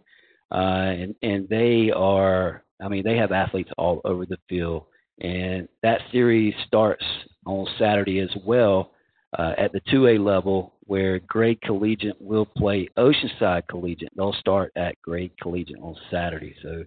[0.53, 4.85] uh, and and they are, I mean, they have athletes all over the field.
[5.20, 7.05] And that series starts
[7.47, 8.91] on Saturday as well
[9.39, 14.11] uh, at the 2A level, where Gray Collegiate will play Oceanside Collegiate.
[14.16, 16.55] They'll start at Gray Collegiate on Saturday.
[16.62, 16.85] So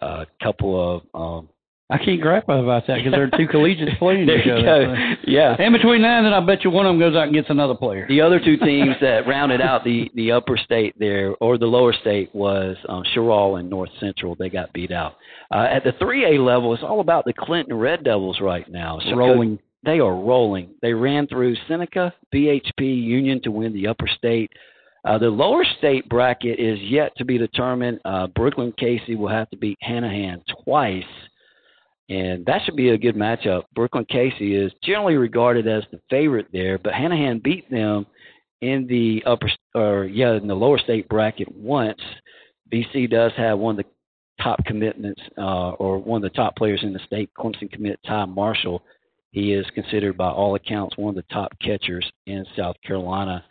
[0.00, 1.48] a couple of um,
[1.90, 4.86] I can't grasp about that because there are two collegiates playing there each you other.
[4.86, 5.14] go.
[5.26, 5.60] Yeah.
[5.60, 7.50] In between now and then I bet you one of them goes out and gets
[7.50, 8.06] another player.
[8.08, 11.92] The other two teams that rounded out the the upper state there, or the lower
[11.92, 14.36] state, was um, Sherall and North Central.
[14.36, 15.16] They got beat out.
[15.52, 19.00] Uh, at the 3A level, it's all about the Clinton Red Devils right now.
[19.04, 19.58] So Rolling.
[19.82, 20.74] They are rolling.
[20.82, 24.50] They ran through Seneca, BHP, Union to win the upper state.
[25.04, 28.00] Uh, the lower state bracket is yet to be determined.
[28.04, 31.02] Uh, Brookland-Cayce will have to beat Hanahan twice,
[32.10, 33.64] and that should be a good matchup.
[33.76, 38.06] Brookland-Cayce is generally regarded as the favorite there, but Hanahan beat them
[38.60, 42.00] in the upper or yeah in the lower state bracket once.
[42.72, 46.80] BC does have one of the top commitments uh, or one of the top players
[46.82, 47.30] in the state.
[47.38, 48.82] Clemson commit Ty Marshall.
[49.32, 53.44] He is considered by all accounts one of the top catchers in South Carolina.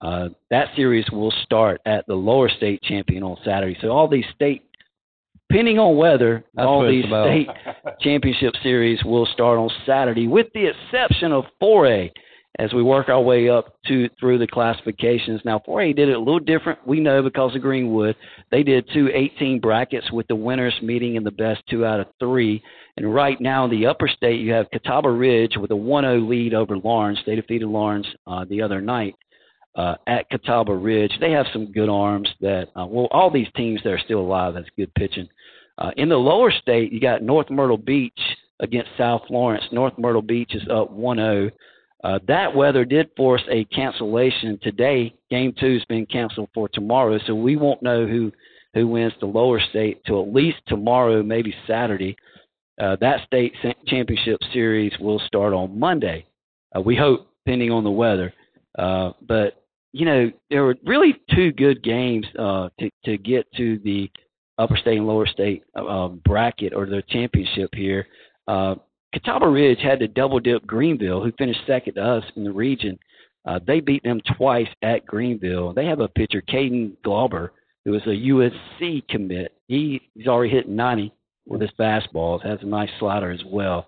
[0.00, 3.76] Uh, that series will start at the lower state champion on Saturday.
[3.80, 4.62] So all these state,
[5.48, 7.48] depending on weather, That's all these state
[8.00, 12.10] championship series will start on Saturday, with the exception of 4A.
[12.58, 15.42] As we work our way up to through the classifications.
[15.44, 16.78] Now, 4A did it a little different.
[16.86, 18.16] We know because of Greenwood.
[18.50, 22.06] They did two 18 brackets with the winners meeting in the best two out of
[22.18, 22.62] three.
[22.96, 26.54] And right now in the upper state, you have Catawba Ridge with a 1-0 lead
[26.54, 27.18] over Laurens.
[27.26, 29.14] They defeated Laurens uh, the other night
[29.76, 31.12] uh, at Catawba Ridge.
[31.20, 34.54] They have some good arms that, uh, well, all these teams that are still alive,
[34.54, 35.28] that's good pitching.
[35.78, 38.18] Uh, in the lower state, you got North Myrtle Beach
[38.60, 39.64] against South Florence.
[39.70, 41.50] North Myrtle Beach is up 1-0.
[42.02, 45.14] Uh, that weather did force a cancellation today.
[45.30, 48.32] Game two has been canceled for tomorrow, so we won't know who
[48.74, 52.14] who wins the lower state till at least tomorrow, maybe Saturday.
[52.78, 53.54] Uh, that state
[53.86, 56.26] championship series will start on Monday.
[56.76, 58.34] Uh, we hope, depending on the weather.
[58.78, 59.65] Uh, but
[59.96, 64.10] you know, there were really two good games uh, to to get to the
[64.58, 68.06] upper state and lower state um, bracket or the championship here.
[68.46, 68.74] Uh,
[69.14, 72.98] Catawba Ridge had to double dip Greenville, who finished second to us in the region.
[73.46, 75.72] Uh, they beat them twice at Greenville.
[75.72, 77.52] They have a pitcher, Caden Glauber,
[77.86, 79.56] who is a USC commit.
[79.66, 81.10] He, he's already hit 90
[81.46, 83.86] with his fastballs, has a nice slider as well.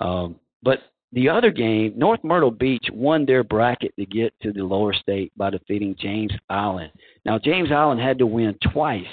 [0.00, 0.80] Um, but
[1.12, 5.32] the other game, North Myrtle Beach won their bracket to get to the lower state
[5.36, 6.92] by defeating James Island.
[7.24, 9.06] Now, James Island had to win twice,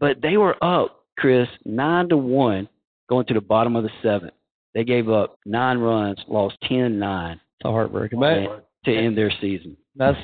[0.00, 2.68] but they were up, Chris, 9 to 1
[3.08, 4.32] going to the bottom of the seventh.
[4.74, 8.18] They gave up nine runs, lost 10 9 It's a heartbreaker.
[8.18, 9.76] But to end their season.
[9.96, 10.18] that's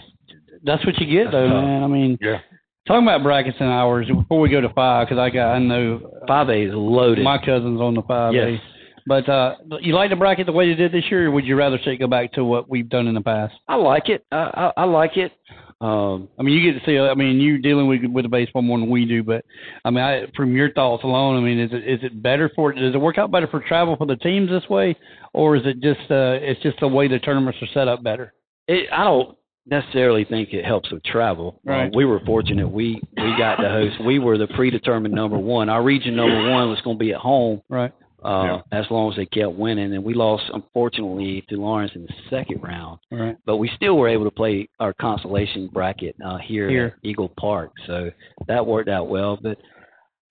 [0.64, 1.64] that's what you get, though, tough.
[1.64, 1.82] man.
[1.82, 2.38] I mean, Yeah.
[2.86, 6.00] talking about brackets and hours before we go to five, because I got I know
[6.28, 7.24] 5A is loaded.
[7.24, 8.60] my cousin's on the five Yes.
[9.06, 11.56] But uh, you like the bracket the way you did this year, or would you
[11.56, 13.54] rather see it go back to what we've done in the past?
[13.68, 14.24] I like it.
[14.32, 15.32] I, I, I like it.
[15.80, 16.98] Um, I mean, you get to see.
[16.98, 19.44] I mean, you're dealing with with the baseball more than we do, but
[19.84, 22.72] I mean, I, from your thoughts alone, I mean, is it is it better for
[22.72, 24.96] does it work out better for travel for the teams this way,
[25.34, 28.32] or is it just uh, it's just the way the tournaments are set up better?
[28.68, 29.36] it, I don't
[29.66, 31.60] necessarily think it helps with travel.
[31.64, 31.86] Right.
[31.86, 32.68] Uh, we were fortunate.
[32.68, 34.04] We we got to host.
[34.04, 35.68] We were the predetermined number one.
[35.68, 37.62] Our region number one was going to be at home.
[37.68, 37.92] Right.
[38.24, 42.14] Uh, as long as they kept winning, and we lost unfortunately to Laurens in the
[42.30, 42.98] second round.
[43.10, 43.36] Right.
[43.44, 46.86] But we still were able to play our consolation bracket uh, here, Here.
[46.86, 48.10] at Eagle Park, so
[48.48, 49.38] that worked out well.
[49.40, 49.58] But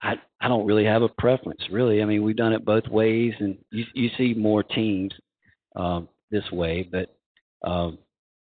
[0.01, 2.01] I I don't really have a preference, really.
[2.01, 5.13] I mean, we've done it both ways, and you you see more teams
[5.75, 7.15] um, this way, but
[7.63, 7.99] um,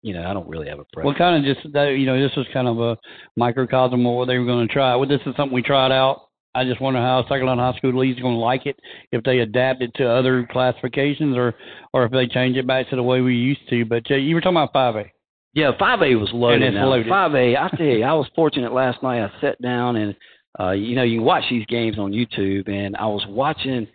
[0.05, 1.19] you know, I don't really have a preference.
[1.19, 2.99] Well, kind of just that, you know, this was kind of a
[3.37, 4.95] microcosm of what they were going to try.
[4.95, 6.29] Well, this is something we tried out.
[6.55, 8.79] I just wonder how Carolina High School League's going to like it
[9.13, 11.55] if they adapt it to other classifications or
[11.93, 13.85] or if they change it back to the way we used to.
[13.85, 15.13] But uh, you were talking about five A.
[15.55, 16.63] Yeah, five A was loaded.
[16.63, 16.89] And it's now.
[16.89, 17.09] loaded.
[17.09, 19.25] Five A, I tell you, I was fortunate last night.
[19.25, 20.15] I sat down and
[20.59, 23.87] uh, you know you can watch these games on YouTube, and I was watching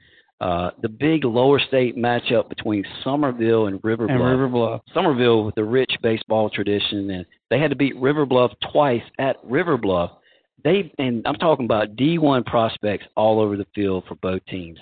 [0.41, 4.19] uh, the big lower state matchup between Summerville and River Bluff.
[4.19, 4.29] And.
[4.29, 4.81] River Bluff.
[4.93, 9.37] Summerville with a rich baseball tradition, and they had to beat River Bluff twice at
[9.43, 10.11] River Bluff.
[10.63, 14.79] They and I'm talking about D1 prospects all over the field for both teams.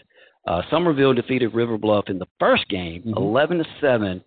[0.47, 3.17] Uh, Summerville defeated River Bluff in the first game, Mhm.
[3.17, 4.23] 11 to seven.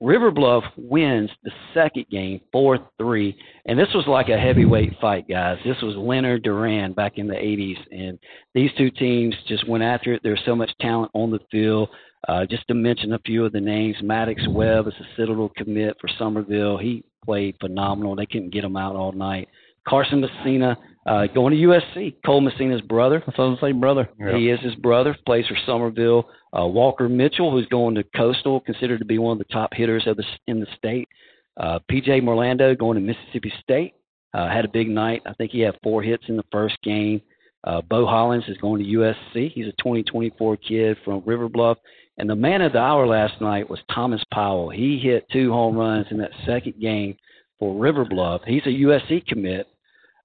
[0.00, 3.36] River Bluff wins the second game, four three,
[3.66, 5.58] and this was like a heavyweight fight, guys.
[5.62, 8.18] This was Leonard Duran back in the 80s, and
[8.54, 10.22] these two teams just went after it.
[10.22, 11.90] There's so much talent on the field.
[12.28, 15.96] Uh, just to mention a few of the names, Maddox Webb is a Citadel commit
[16.00, 16.78] for Summerville.
[16.78, 18.16] He played phenomenal.
[18.16, 19.48] They couldn't get him out all night.
[19.86, 20.76] Carson Messina
[21.06, 22.16] uh, going to USC.
[22.24, 23.22] Cole Messina's brother.
[23.24, 24.08] That's what I was saying, brother.
[24.18, 24.36] Yeah.
[24.36, 25.16] He is his brother.
[25.24, 26.28] Plays for Summerville.
[26.56, 30.06] Uh, Walker Mitchell, who's going to Coastal, considered to be one of the top hitters
[30.06, 31.08] of the in the state.
[31.56, 33.94] Uh, PJ Morlando going to Mississippi State.
[34.32, 35.22] Uh, had a big night.
[35.26, 37.20] I think he had four hits in the first game.
[37.64, 39.52] Uh, Bo Hollins is going to USC.
[39.52, 41.78] He's a 2024 kid from River Bluff.
[42.16, 44.70] And the man of the hour last night was Thomas Powell.
[44.70, 47.16] He hit two home runs in that second game
[47.58, 48.42] for River Bluff.
[48.46, 49.66] He's a USC commit.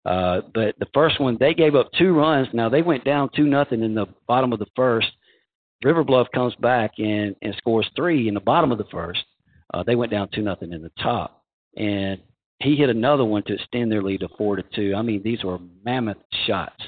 [0.05, 2.47] Uh, but the first one, they gave up two runs.
[2.53, 5.07] Now they went down two nothing in the bottom of the first.
[5.83, 9.23] River Bluff comes back and, and scores three in the bottom of the first.
[9.73, 11.43] Uh, they went down two nothing in the top,
[11.75, 12.19] and
[12.59, 14.93] he hit another one to extend their lead to four to two.
[14.95, 16.81] I mean, these were mammoth shots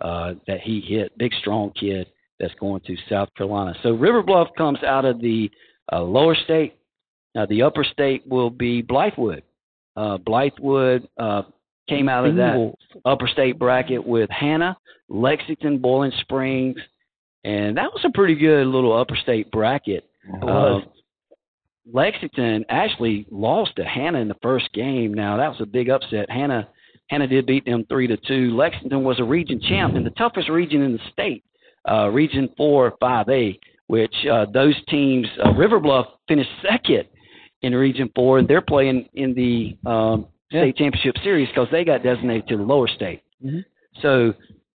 [0.00, 1.16] uh, that he hit.
[1.16, 3.74] Big, strong kid that's going to South Carolina.
[3.82, 5.50] So River Bluff comes out of the
[5.92, 6.74] uh, lower state.
[7.36, 9.42] Uh, the upper state will be Blythewood.
[9.96, 11.42] Uh, Blythewood uh,
[11.88, 12.74] came out of that
[13.04, 14.76] upper state bracket with Hanna,
[15.08, 16.78] Lexington, Boiling Springs,
[17.44, 20.04] and that was a pretty good little upper state bracket.
[20.42, 20.80] Uh,
[21.90, 25.14] Lexington actually lost to Hanna in the first game.
[25.14, 26.30] Now that was a big upset.
[26.30, 26.68] Hanna
[27.08, 28.54] Hanna did beat them three to two.
[28.54, 31.42] Lexington was a region champ in the toughest region in the state,
[31.90, 37.04] uh, Region Four Five A, which uh, those teams uh, River Bluff finished second
[37.62, 38.40] in Region Four.
[38.40, 40.62] and They're playing in the um, Yeah.
[40.62, 43.22] state championship series because they got designated to the lower state.
[43.44, 43.64] Mhm.
[44.02, 44.34] So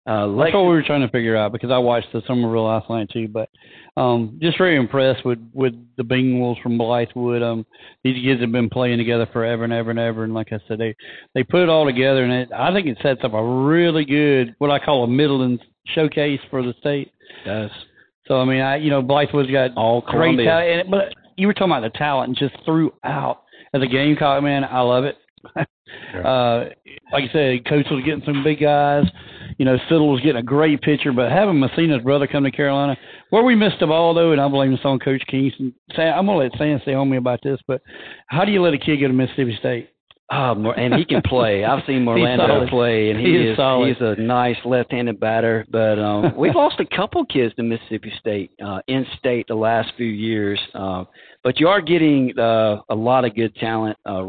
[0.07, 3.09] uh, That's what we were trying to figure out because I watched the Summerville night
[3.11, 3.27] too.
[3.27, 3.49] But
[3.95, 7.43] um, just very impressed with with the Bengals from Blythewood.
[7.43, 7.65] Um,
[8.03, 10.23] these kids have been playing together forever and ever and ever.
[10.23, 10.95] And like I said, they
[11.35, 14.55] they put it all together, and it, I think it sets up a really good
[14.57, 15.59] what I call a Midland
[15.93, 17.11] showcase for the state.
[17.45, 17.69] does
[18.27, 20.45] So I mean, I you know Blythewood's got all great Columbia.
[20.45, 23.43] talent, and but you were talking about the talent just throughout.
[23.75, 25.17] As a Gamecock man, I love it.
[25.55, 26.65] uh,
[27.11, 29.05] like I said, Coach was getting some big guys.
[29.57, 32.95] You know, Citadel was getting a great pitcher, but having Messina's brother come to Carolina,
[33.29, 35.73] where we missed the ball though, and I blame this on Coach Kingston.
[35.95, 37.81] Sam, I'm gonna let Sam stay on me about this, but
[38.27, 39.89] how do you let a kid go to Mississippi State?
[40.31, 41.65] Oh, and he can play.
[41.65, 43.87] I've seen Orlando play, and he, He is is, solid.
[43.87, 45.65] he's a nice left-handed batter.
[45.71, 49.91] But um, we've lost a couple kids to Mississippi State uh, in state the last
[49.97, 50.59] few years.
[50.75, 51.07] Um,
[51.43, 53.97] but you are getting uh, a lot of good talent.
[54.05, 54.27] Uh,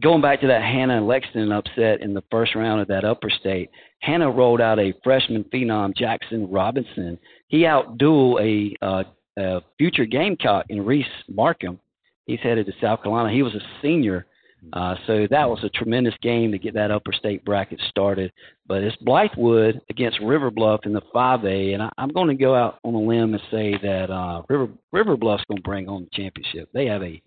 [0.00, 3.30] going back to that Hanna and Lexington upset in the first round of that upper
[3.30, 3.70] state,
[4.00, 7.18] Hanna rolled out a freshman phenom, Jackson Robinson.
[7.48, 9.04] He outdueled a, uh,
[9.38, 11.80] a future Gamecock in Reese Markham.
[12.26, 13.32] He's headed to South Carolina.
[13.32, 14.26] He was a senior.
[14.72, 18.32] Uh, so that was a tremendous game to get that upper state bracket started.
[18.66, 22.54] But it's Blythewood against River Bluff in the 5A, and I, I'm going to go
[22.54, 26.08] out on a limb and say that uh, River River Bluff's going to bring home
[26.10, 26.68] the championship.
[26.74, 27.22] They have a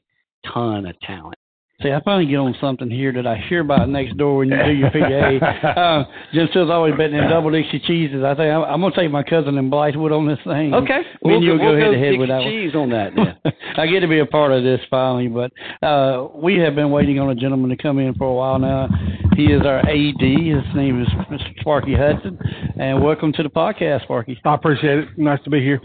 [0.54, 1.36] ton of talent.
[1.82, 4.58] See, I finally get on something here that I hear about next door when you
[4.64, 5.42] do your PGA.
[5.78, 8.24] uh, Jim Steele's always betting in double Dixie cheeses.
[8.24, 10.76] I think I'm, I'm going to take my cousin in Blythewood on this thing.
[10.76, 13.16] Okay, Me we'll, and you'll we'll go head to head with that cheese on that.
[13.16, 13.54] Then.
[13.78, 15.52] I get to be a part of this finally, but
[15.82, 18.88] uh, we have been waiting on a gentleman to come in for a while now.
[19.36, 20.22] He is our AD.
[20.22, 21.60] His name is Mr.
[21.62, 22.38] Sparky Hudson,
[22.80, 24.40] and welcome to the podcast, Sparky.
[24.46, 25.08] I appreciate it.
[25.18, 25.82] Nice to be here.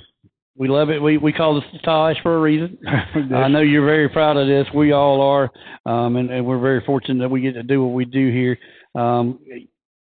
[0.59, 1.03] We love it.
[1.03, 2.79] We we call this Taj for a reason.
[3.35, 4.67] I know you're very proud of this.
[4.75, 5.51] We all are,
[5.85, 8.59] um, and, and we're very fortunate that we get to do what we do here.
[8.95, 9.39] Um,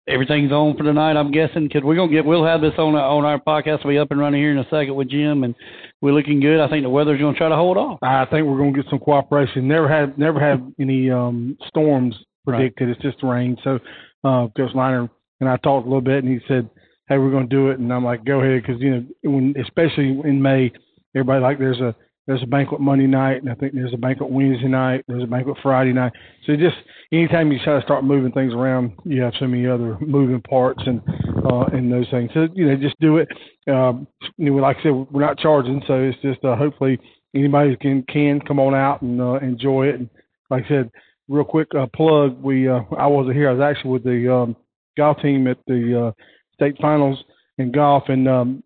[0.08, 2.24] everything's on for tonight, I'm guessing, because we're gonna get.
[2.24, 3.84] We'll have this on on our podcast.
[3.84, 5.54] We'll be up and running here in a second with Jim, and
[6.00, 6.60] we're looking good.
[6.60, 7.98] I think the weather's gonna try to hold off.
[8.02, 9.68] I think we're going to get some cooperation.
[9.68, 12.88] Never had never had any um, storms predicted.
[12.88, 13.56] It's just rain.
[13.62, 13.78] So,
[14.24, 15.08] uh, Coach Liner
[15.40, 16.68] and I talked a little bit, and he said,
[17.10, 19.54] "Hey, we're going to do it." And I'm like, "Go ahead," because you know, when
[19.60, 20.72] especially in May,
[21.14, 21.94] everybody like there's a
[22.26, 25.04] there's a banquet Monday night, and I think there's a banquet Wednesday night.
[25.08, 26.12] There's a banquet Friday night.
[26.46, 26.76] So just
[27.12, 30.80] anytime you try to start moving things around, you have so many other moving parts
[30.86, 31.02] and
[31.44, 32.30] uh, and those things.
[32.32, 33.28] So you know, just do it.
[33.68, 34.06] Um,
[34.36, 36.98] you know, like I said, we're not charging, so it's just uh, hopefully
[37.34, 39.96] anybody can can come on out and uh, enjoy it.
[39.96, 40.08] And
[40.50, 40.90] like I said,
[41.28, 42.40] real quick uh, plug.
[42.42, 43.48] We uh, I wasn't here.
[43.48, 44.56] I was actually with the um,
[44.96, 46.22] golf team at the uh,
[46.60, 47.22] state finals
[47.58, 48.62] in golf, and um,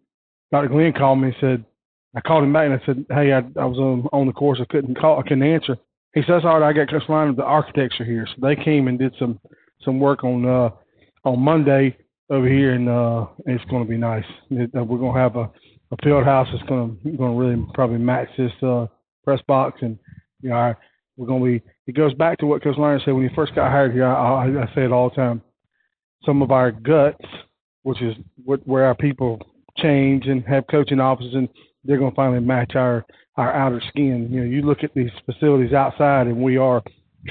[0.51, 0.69] Dr.
[0.69, 1.65] Glenn called me and said
[2.17, 4.59] I called him back and I said, "Hey, I, I was on, on the course.
[4.61, 5.19] I couldn't call.
[5.19, 5.77] I couldn't answer."
[6.15, 8.89] He says, "All right, I got Coach Line of the architecture here." So they came
[8.89, 9.41] and did some
[9.85, 10.71] some work on uh,
[11.25, 11.97] on Monday
[12.31, 14.25] over here, and uh, it's going to be nice.
[14.51, 15.51] It, uh, we're going to have a,
[15.91, 18.87] a field house that's going to going to really probably match this uh,
[19.25, 19.99] press box, and
[20.41, 20.79] you know, our,
[21.17, 21.71] we're going to be.
[21.87, 24.07] It goes back to what Coach Line said when he first got hired here.
[24.07, 25.43] I, I, I say it all the time.
[26.25, 27.25] Some of our guts,
[27.85, 28.15] which is
[28.45, 29.39] what, where our people
[29.79, 31.49] change and have coaching offices and
[31.85, 33.05] they're going to finally match our
[33.37, 34.29] our outer skin.
[34.31, 36.83] You know, you look at these facilities outside, and we are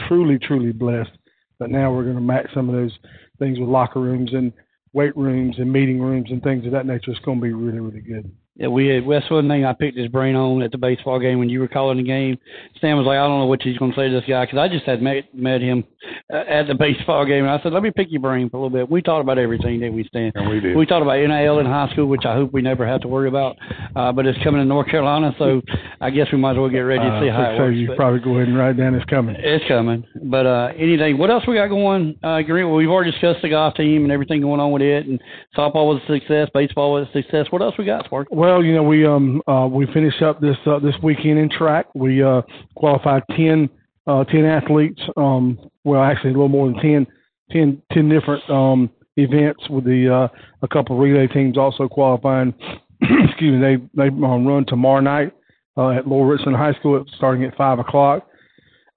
[0.07, 1.11] truly, truly blessed.
[1.59, 2.91] But now we're going to match some of those
[3.39, 4.51] things with locker rooms and
[4.91, 7.11] weight rooms and meeting rooms and things of that nature.
[7.11, 8.29] It's going to be really, really good.
[8.55, 11.39] Yeah, we had, that's one thing I picked his brain on at the baseball game
[11.39, 12.37] when you were calling the game.
[12.77, 14.59] Stan was like, I don't know what he's going to say to this guy because
[14.59, 15.83] I just had met met him
[16.29, 18.77] at the baseball game, and I said, let me pick your brain for a little
[18.77, 18.89] bit.
[18.89, 20.31] We talked about everything that we stand.
[20.35, 20.75] And we did.
[20.75, 23.27] We talked about NIL in high school, which I hope we never have to worry
[23.27, 23.55] about.
[23.95, 25.61] Uh, but it's coming to North Carolina, so
[26.01, 27.77] I guess we might as well get ready to see Uh, how it so works.
[27.77, 29.35] you but- probably go ahead and write down it's coming.
[29.37, 30.03] it's coming.
[30.23, 32.67] But uh anything what else we got going, uh Green?
[32.67, 35.19] Well, we've already discussed the golf team and everything going on with it and
[35.55, 37.47] softball was a success, baseball was a success.
[37.51, 38.27] What else we got, Spark?
[38.31, 41.87] Well, you know, we um uh we finished up this uh, this weekend in track.
[41.93, 42.41] We uh
[42.75, 43.69] qualified 10
[44.07, 47.07] uh 10 athletes um well actually a little more than 10
[47.51, 50.27] 10, 10 different um events with the uh
[50.61, 52.53] a couple relay teams also qualifying.
[53.01, 55.33] Excuse me, they they um, run tomorrow night
[55.77, 58.27] uh at Lower Richland High School starting at five o'clock.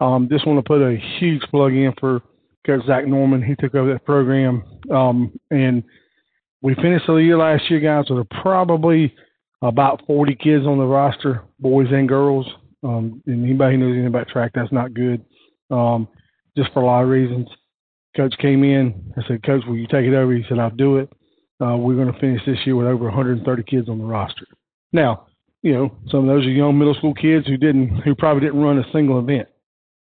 [0.01, 2.23] Um just want to put a huge plug in for
[2.67, 3.43] Coach Zach Norman.
[3.43, 4.63] He took over that program.
[4.91, 5.83] Um and
[6.63, 9.15] we finished the year last year, guys, with probably
[9.63, 12.47] about 40 kids on the roster, boys and girls.
[12.83, 15.25] Um, and anybody who knows anything about track, that's not good,
[15.71, 16.09] um,
[16.57, 17.49] just for a lot of reasons.
[18.17, 19.13] Coach came in.
[19.17, 20.33] I said, Coach, will you take it over?
[20.33, 21.11] He said, I'll do it.
[21.63, 24.47] Uh, we're going to finish this year with over 130 kids on the roster.
[24.93, 25.27] Now,
[25.63, 28.63] you know, some of those are young middle school kids who didn't, who probably didn't
[28.63, 29.49] run a single event,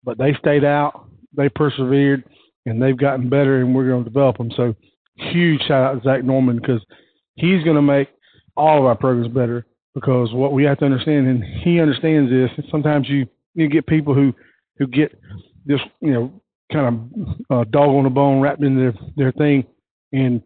[0.03, 2.23] but they stayed out, they persevered,
[2.65, 4.51] and they've gotten better, and we're going to develop them.
[4.55, 4.75] So,
[5.15, 6.81] huge shout out to Zach Norman because
[7.35, 8.09] he's going to make
[8.55, 9.65] all of our programs better.
[9.95, 13.25] Because what we have to understand, and he understands this, sometimes you
[13.55, 14.31] you get people who
[14.77, 15.17] who get
[15.67, 16.31] this you know
[16.71, 19.65] kind of uh, dog on the bone wrapped in their their thing,
[20.11, 20.41] and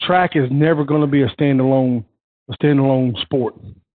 [0.00, 2.04] track is never going to be a standalone
[2.50, 3.54] a standalone sport.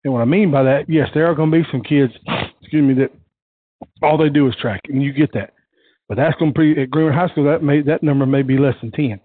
[0.04, 2.12] And what I mean by that, yes, there are going to be some kids,
[2.60, 3.12] excuse me, that
[4.02, 5.54] all they do is track, and you get that.
[6.08, 7.44] But that's going to be at Greenwood High School.
[7.44, 9.20] That may that number may be less than ten.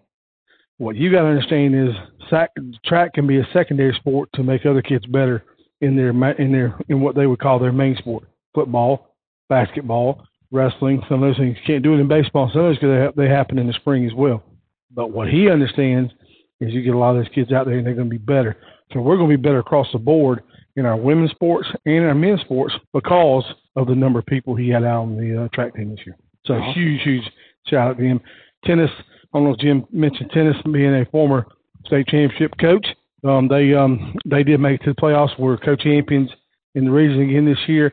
[0.78, 1.95] What you got to understand is
[2.30, 2.51] sac,
[2.86, 5.43] track can be a secondary sport to make other kids better
[5.82, 6.09] in their
[6.39, 9.15] in their in what they would call their main sport: football,
[9.49, 11.01] basketball, wrestling.
[11.09, 12.49] Some of those things you can't do it in baseball.
[12.51, 14.43] Some of those because they, they happen in the spring as well.
[14.91, 16.11] But what he understands
[16.59, 18.17] is you get a lot of those kids out there and they're going to be
[18.17, 18.57] better.
[18.93, 20.41] So we're going to be better across the board
[20.75, 23.43] in our women's sports and our men's sports because
[23.75, 26.17] of the number of people he had out on the uh, track team this year.
[26.45, 26.73] So Awesome.
[26.81, 27.23] huge, huge
[27.67, 28.21] shout out to him.
[28.63, 31.45] Tennis, I don't know if Jim mentioned tennis being a former
[31.85, 32.87] state championship coach.
[33.23, 35.37] Um, they um, they did make it to the playoffs.
[35.39, 36.29] Were co-champions
[36.75, 37.91] in the region again this year.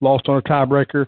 [0.00, 1.06] Lost on a tiebreaker,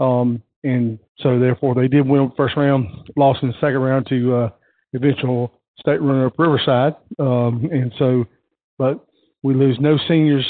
[0.00, 2.88] um, and so therefore they did win first round.
[3.16, 4.50] Lost in the second round to uh,
[4.94, 8.24] eventual state runner-up Riverside, um, and so
[8.78, 9.06] but
[9.42, 10.44] we lose no seniors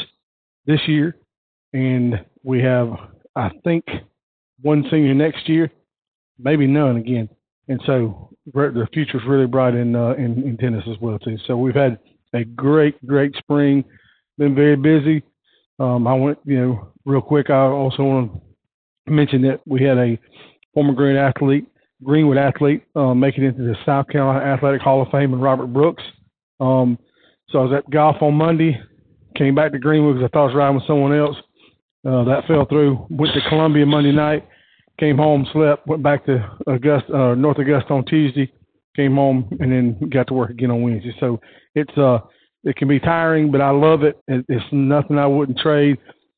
[0.66, 1.16] this year,
[1.72, 2.88] and we have
[3.36, 3.84] I think
[4.62, 5.70] one senior next year,
[6.38, 7.28] maybe none again.
[7.68, 11.36] And so the future's really bright in, uh, in in tennis as well too.
[11.46, 11.98] So we've had
[12.34, 13.84] a great great spring,
[14.38, 15.22] been very busy.
[15.78, 17.50] Um, I went you know real quick.
[17.50, 18.40] I also want to
[19.06, 20.18] mention that we had a
[20.74, 21.66] former Green athlete,
[22.02, 25.66] Greenwood athlete, um, make it into the South Carolina Athletic Hall of Fame, and Robert
[25.66, 26.02] Brooks.
[26.60, 26.98] Um,
[27.48, 28.80] so I was at golf on Monday,
[29.36, 31.36] came back to Greenwood because I thought I was riding with someone else.
[32.06, 33.06] Uh, that fell through.
[33.10, 34.46] Went to Columbia Monday night
[35.00, 38.52] came home, slept, went back to Augusta, uh, North Augusta on Tuesday,
[38.94, 41.14] came home, and then got to work again on Wednesday.
[41.18, 41.40] So
[41.74, 42.18] it's uh,
[42.62, 45.96] it can be tiring, but I love it it's nothing I wouldn't trade.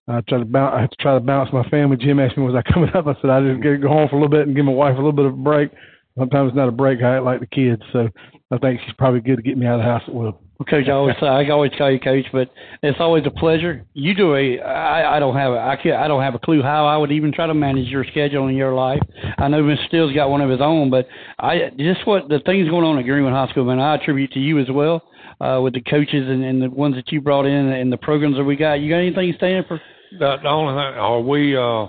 [0.09, 0.75] I try to bounce.
[0.77, 1.97] I have to try to balance my family.
[1.97, 4.09] Jim asked me, "Was I coming up?" I said, "I just got to go home
[4.09, 5.71] for a little bit and give my wife a little bit of a break."
[6.19, 7.03] Sometimes it's not a break.
[7.03, 8.09] I like the kids, so
[8.51, 10.39] I think she's probably good to get me out of the house at will.
[10.69, 12.49] Coach, I always say I always tell you, Coach, but
[12.83, 13.85] it's always a pleasure.
[13.95, 16.63] You do a I, I don't have a I can't I don't have a clue
[16.63, 19.01] how I would even try to manage your schedule in your life.
[19.39, 19.87] I know Mr.
[19.89, 23.05] Steele's got one of his own, but I just what the things going on at
[23.05, 25.03] Greenwood High School, man, I attribute to you as well.
[25.43, 28.37] Uh, with the coaches and, and the ones that you brought in and the programs
[28.37, 28.75] that we got.
[28.75, 29.81] You got anything staying for?
[30.13, 31.89] The, the only thing are we uh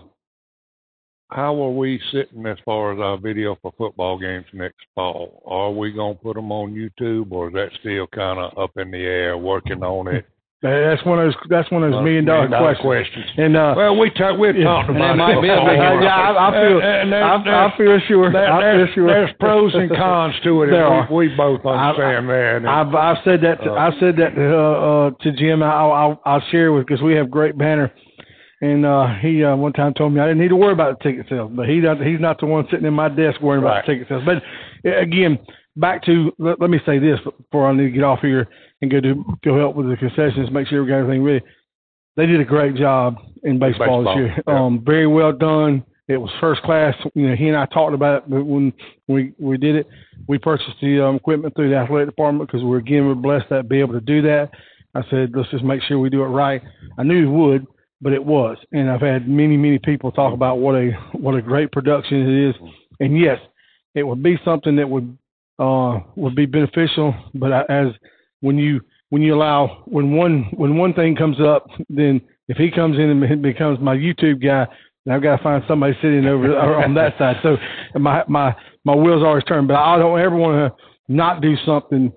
[1.30, 5.42] how are we sitting as far as our video for football games next fall?
[5.46, 8.92] Are we to put them on YouTube, or is that still kind of up in
[8.92, 10.26] the air, working on it?
[10.64, 11.36] That's one of those.
[11.50, 12.82] That's one of those million dollar, questions.
[12.82, 13.26] questions.
[13.36, 15.18] And uh, well, we talk, we've yeah, talked about it.
[15.18, 16.80] Might be, yeah, I, I feel.
[16.80, 18.32] And, and I, I feel sure.
[18.32, 19.08] There, I feel sure.
[19.08, 20.72] There's pros and cons to it.
[20.72, 21.06] there are.
[21.12, 22.66] We, we both understand I, that.
[22.66, 23.60] I've I've said that.
[23.62, 25.62] To, uh, I've said that to, uh, uh, to Jim.
[25.62, 27.92] I'll, I'll I'll share with because we have great banner
[28.62, 31.04] and uh, he uh, one time told me I didn't need to worry about the
[31.04, 33.80] ticket sales, but he does, he's not the one sitting in my desk worrying right.
[33.80, 34.24] about the ticket sales.
[34.26, 35.38] But again,
[35.76, 38.48] back to let, let, me say this before I need to get off here
[38.84, 41.42] and go to go help with the concessions, make sure we got everything ready.
[42.16, 44.04] They did a great job in baseball, baseball.
[44.04, 44.44] this year.
[44.48, 44.66] Yeah.
[44.66, 45.84] Um, very well done.
[46.08, 46.94] It was first class.
[47.16, 48.72] You know, he and I talked about it, but when
[49.08, 49.88] we we did it,
[50.28, 53.64] we purchased the um, equipment through the athletic department because we're again we're blessed to
[53.64, 54.52] be able to do that.
[54.94, 56.62] I said, let's just make sure we do it right.
[57.00, 57.66] I knew he would
[58.04, 58.58] but it was.
[58.74, 62.50] And I've had many, many people talk about what a what a great production it
[62.50, 62.56] is.
[63.00, 63.40] And yes,
[63.96, 65.18] it would be something that would
[65.58, 67.16] uh, would be beneficial.
[67.34, 67.88] But as
[68.44, 72.20] when you when you allow when one when one thing comes up, then
[72.50, 74.68] if he comes in and becomes my YouTube guy,
[75.06, 77.38] then I've got to find somebody sitting over on that side.
[77.42, 77.56] So
[77.98, 79.66] my my my wheels always turn.
[79.66, 82.12] But I don't ever want to not do something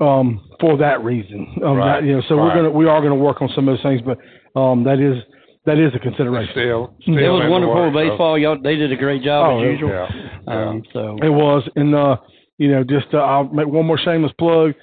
[0.00, 1.46] um, for that reason.
[1.64, 2.00] Um, right.
[2.00, 2.44] that, you know, so right.
[2.44, 4.18] we're gonna we are gonna work on some of those things, but
[4.58, 5.22] um, that is
[5.66, 6.52] that is a consideration.
[6.52, 8.38] Still, still it was wonderful baseball.
[8.38, 9.90] Y'all, they did a great job oh, as usual.
[9.90, 10.08] Yeah,
[10.46, 10.68] yeah.
[10.68, 12.16] Um, so it was, and uh,
[12.58, 14.74] you know, just uh, I'll make one more shameless plug.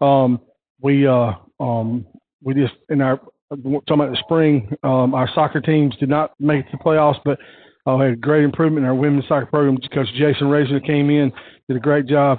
[0.00, 0.40] Um,
[0.80, 2.06] we uh, um,
[2.42, 3.20] we just in our
[3.50, 7.20] talking about the spring, um, our soccer teams did not make it to the playoffs,
[7.24, 7.38] but
[7.86, 9.78] uh, had great improvement in our women's soccer program.
[9.94, 11.32] Coach Jason Razor came in,
[11.68, 12.38] did a great job.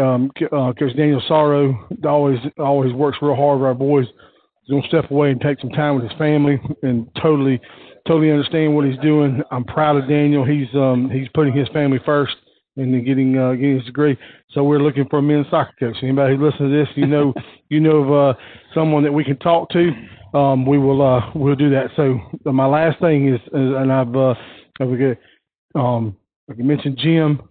[0.00, 4.06] Um, uh, Coach Daniel Sorrow always always works real hard with our boys
[4.66, 7.60] he's gonna step away and take some time with his family and totally
[8.06, 9.42] totally understand what he's doing.
[9.50, 10.44] I'm proud of Daniel.
[10.44, 12.34] He's um he's putting his family first
[12.76, 14.18] and then getting uh, getting his degree.
[14.50, 15.96] So we're looking for a men's soccer coach.
[16.02, 17.32] Anybody who listens to this, you know
[17.68, 18.38] you know of uh,
[18.74, 19.90] someone that we can talk to.
[20.34, 21.90] Um, we will uh, we'll do that.
[21.96, 24.34] So uh, my last thing is, is and I've uh,
[24.80, 26.16] I've got um
[26.48, 27.42] like you mentioned Jim,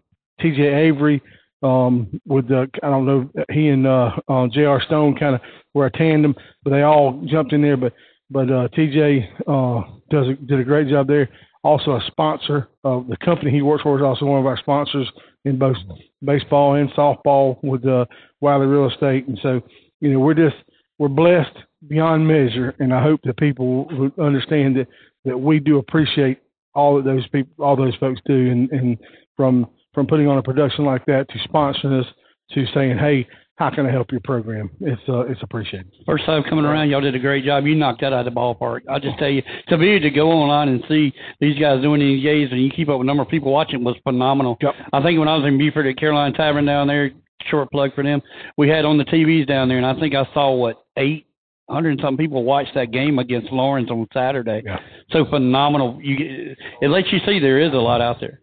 [0.41, 0.61] T.J.
[0.61, 1.21] Avery.
[1.63, 4.81] Um, with the I don't know he and uh, uh, J.R.
[4.85, 5.41] Stone kind of
[5.73, 7.77] were a tandem, but they all jumped in there.
[7.77, 7.93] But
[8.29, 11.29] but uh, TJ uh, does a, did a great job there.
[11.65, 15.11] Also a sponsor of the company he works for is also one of our sponsors
[15.45, 15.75] in both
[16.23, 18.05] baseball and softball with uh,
[18.39, 19.27] Wiley Real Estate.
[19.27, 19.61] And so
[19.99, 20.57] you know we're just
[20.99, 21.57] we're blessed
[21.87, 24.87] beyond measure, and I hope that people understand that
[25.25, 26.37] that we do appreciate
[26.75, 28.97] all that those people all those folks do, and, and
[29.35, 32.05] from from putting on a production like that to sponsoring us
[32.51, 33.27] to saying, hey,
[33.57, 34.69] how can I help your program?
[34.81, 35.89] It's uh, it's appreciated.
[36.05, 37.65] First time coming around, y'all did a great job.
[37.65, 38.81] You knocked that out of the ballpark.
[38.89, 42.21] I'll just tell you, to be to go online and see these guys doing these
[42.21, 44.57] games and you keep up with the number of people watching was phenomenal.
[44.61, 44.73] Yep.
[44.91, 47.11] I think when I was in Beaufort at Caroline Tavern down there,
[47.49, 48.21] short plug for them,
[48.57, 51.27] we had on the TVs down there, and I think I saw what eight
[51.69, 54.63] hundred and some people watched that game against Laurens on Saturday.
[54.65, 54.79] Yeah.
[55.11, 55.97] So phenomenal.
[56.01, 58.41] You it lets you see there is a lot out there.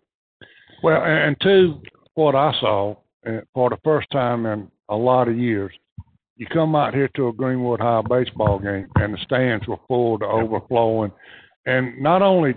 [0.82, 1.82] Well, and two,
[2.14, 2.96] what I saw
[3.26, 5.72] uh, for the first time in a lot of years.
[6.36, 10.18] You come out here to a Greenwood High baseball game, and the stands were full
[10.18, 11.12] to overflowing,
[11.66, 12.54] and not only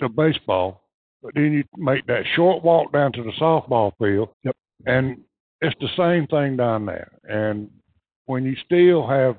[0.00, 0.82] to baseball,
[1.22, 4.56] but then you make that short walk down to the softball field, yep.
[4.86, 5.18] and
[5.60, 7.12] it's the same thing down there.
[7.24, 7.70] And
[8.26, 9.36] when you still have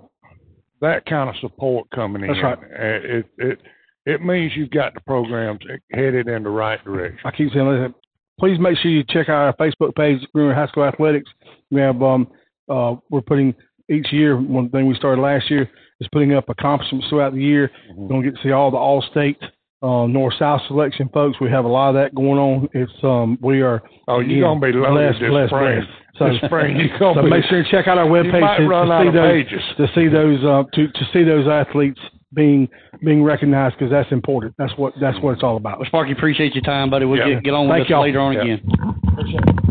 [0.81, 2.57] that kind of support coming That's in, right.
[2.57, 3.59] Uh, it it
[4.05, 5.59] it means you've got the programs
[5.91, 7.19] headed in the right direction.
[7.23, 7.95] I keep saying, listen,
[8.39, 11.29] please make sure you check out our Facebook page, Greenwood High School Athletics.
[11.71, 12.27] We have um
[12.69, 13.53] uh we're putting
[13.91, 15.69] each year one thing we started last year
[15.99, 17.69] is putting up accomplishments throughout the year.
[17.91, 18.01] Mm-hmm.
[18.01, 19.37] We're gonna get to see all the all state
[19.81, 21.39] uh, north south selection folks.
[21.41, 22.69] We have a lot of that going on.
[22.73, 25.79] It's um we are Oh, you're gonna be loaded this blessed, spring.
[25.81, 25.91] blessed.
[26.19, 27.29] So- this spring you're gonna so be.
[27.31, 30.07] make sure you check out our webpage you might to, to see those to see
[30.07, 31.99] those uh, to to see those athletes
[32.33, 32.67] being
[33.03, 34.53] being recognized because that's important.
[34.57, 35.79] That's what that's what it's all about.
[35.79, 37.05] Well, Sparky, appreciate your time, buddy.
[37.05, 37.35] We'll Yeah.
[37.35, 38.01] get, get on with Thank this y'all.
[38.01, 38.41] later on Yeah.
[38.41, 39.63] again.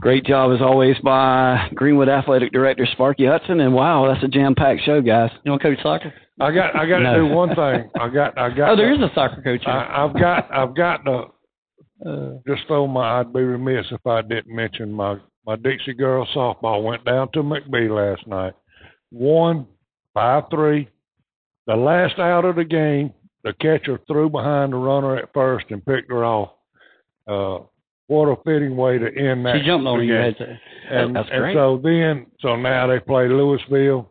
[0.00, 3.60] Great job as always by Greenwood Athletic Director Sparky Hudson.
[3.60, 5.30] And wow, that's a jam-packed show, guys.
[5.44, 6.12] You want to coach soccer?
[6.40, 7.14] I got I got to No.
[7.28, 7.88] do one thing.
[8.00, 8.70] I got I got.
[8.70, 9.72] Oh, there to- is a soccer coach here.
[9.72, 11.24] I, I've got I've got to
[12.04, 13.20] Uh, just throw my.
[13.20, 17.42] I'd be remiss if I didn't mention my my Dixie girls softball went down to
[17.44, 18.54] McBee last night.
[19.12, 19.66] Won
[20.14, 20.88] five three.
[21.66, 23.12] The last out of the game,
[23.44, 26.50] the catcher threw behind the runner at first and picked her off.
[27.26, 27.58] Uh,
[28.08, 29.56] what a fitting way to end that.
[29.60, 30.14] she jumped on you.
[30.16, 34.10] And, That's and so then, so now they play Louisville,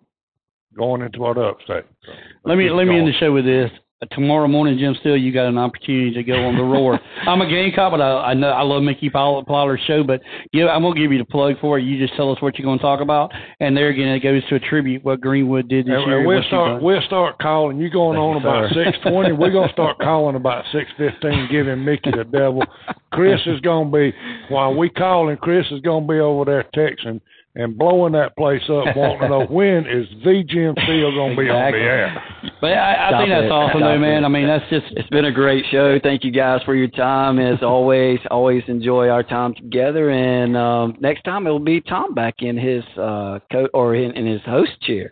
[0.75, 1.85] going into what upstate.
[2.05, 2.11] So
[2.45, 3.69] Let me let me end the show with this.
[4.01, 6.99] Uh, Tomorrow morning, Jim Steele, you got an opportunity to go on the roar.
[7.27, 10.03] I'm a Gamecock, but I, I know I love Mickey Pollard, Pollard's show.
[10.03, 10.21] But
[10.51, 11.83] yeah, I'm gonna give you the plug for it.
[11.83, 14.55] You just tell us what you're gonna talk about, and there again, it goes to
[14.55, 16.17] attribute what Greenwood did this And, year.
[16.19, 16.81] and we'll start.
[16.81, 17.77] We'll start calling.
[17.77, 19.33] You going on you, about six twenty?
[19.33, 22.63] We're gonna start calling about six fifteen, giving Mickey the devil.
[23.11, 24.13] Chris is gonna be
[24.49, 25.37] while we calling.
[25.37, 27.21] Chris is gonna be over there texting
[27.55, 31.49] and blowing that place up, wanting to know when is the Jim Steele gonna be
[31.49, 32.23] on the air.
[32.61, 33.51] But I, I Stop think that's it.
[33.51, 34.23] awesome, Stop though, man.
[34.23, 34.25] it.
[34.25, 35.99] I mean, that's just It's been a great show.
[36.01, 37.39] Thank you guys for your time.
[37.39, 40.11] As always, always enjoy our time together.
[40.11, 44.25] And um, next time it'll be Tom back in his uh, co- or in, in
[44.25, 45.11] his host chair.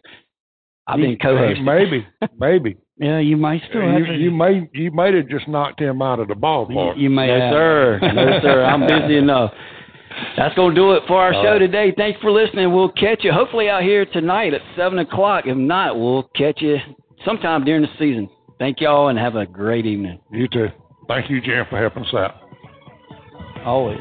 [0.88, 1.64] I've been co-hosting.
[1.64, 2.08] Maybe,
[2.40, 3.20] maybe yeah.
[3.20, 4.14] You might still have you, to.
[4.18, 6.96] you may you may have just knocked him out of the ballpark.
[6.98, 7.54] you, you may No, have.
[7.54, 8.00] sir.
[8.14, 8.64] No, sir.
[8.64, 9.52] I'm busy enough.
[10.38, 11.60] That's going to do it for our All show right.
[11.60, 11.94] today.
[11.96, 12.74] Thanks for listening.
[12.74, 15.46] We'll catch you hopefully out here tonight at 7 o'clock.
[15.48, 16.78] If not, we'll catch you
[17.26, 18.30] sometime during the season.
[18.58, 20.20] Thank y'all and have a great evening.
[20.32, 20.68] You too.
[21.08, 22.36] Thank you, Jim, for helping us out.
[23.66, 24.00] Always.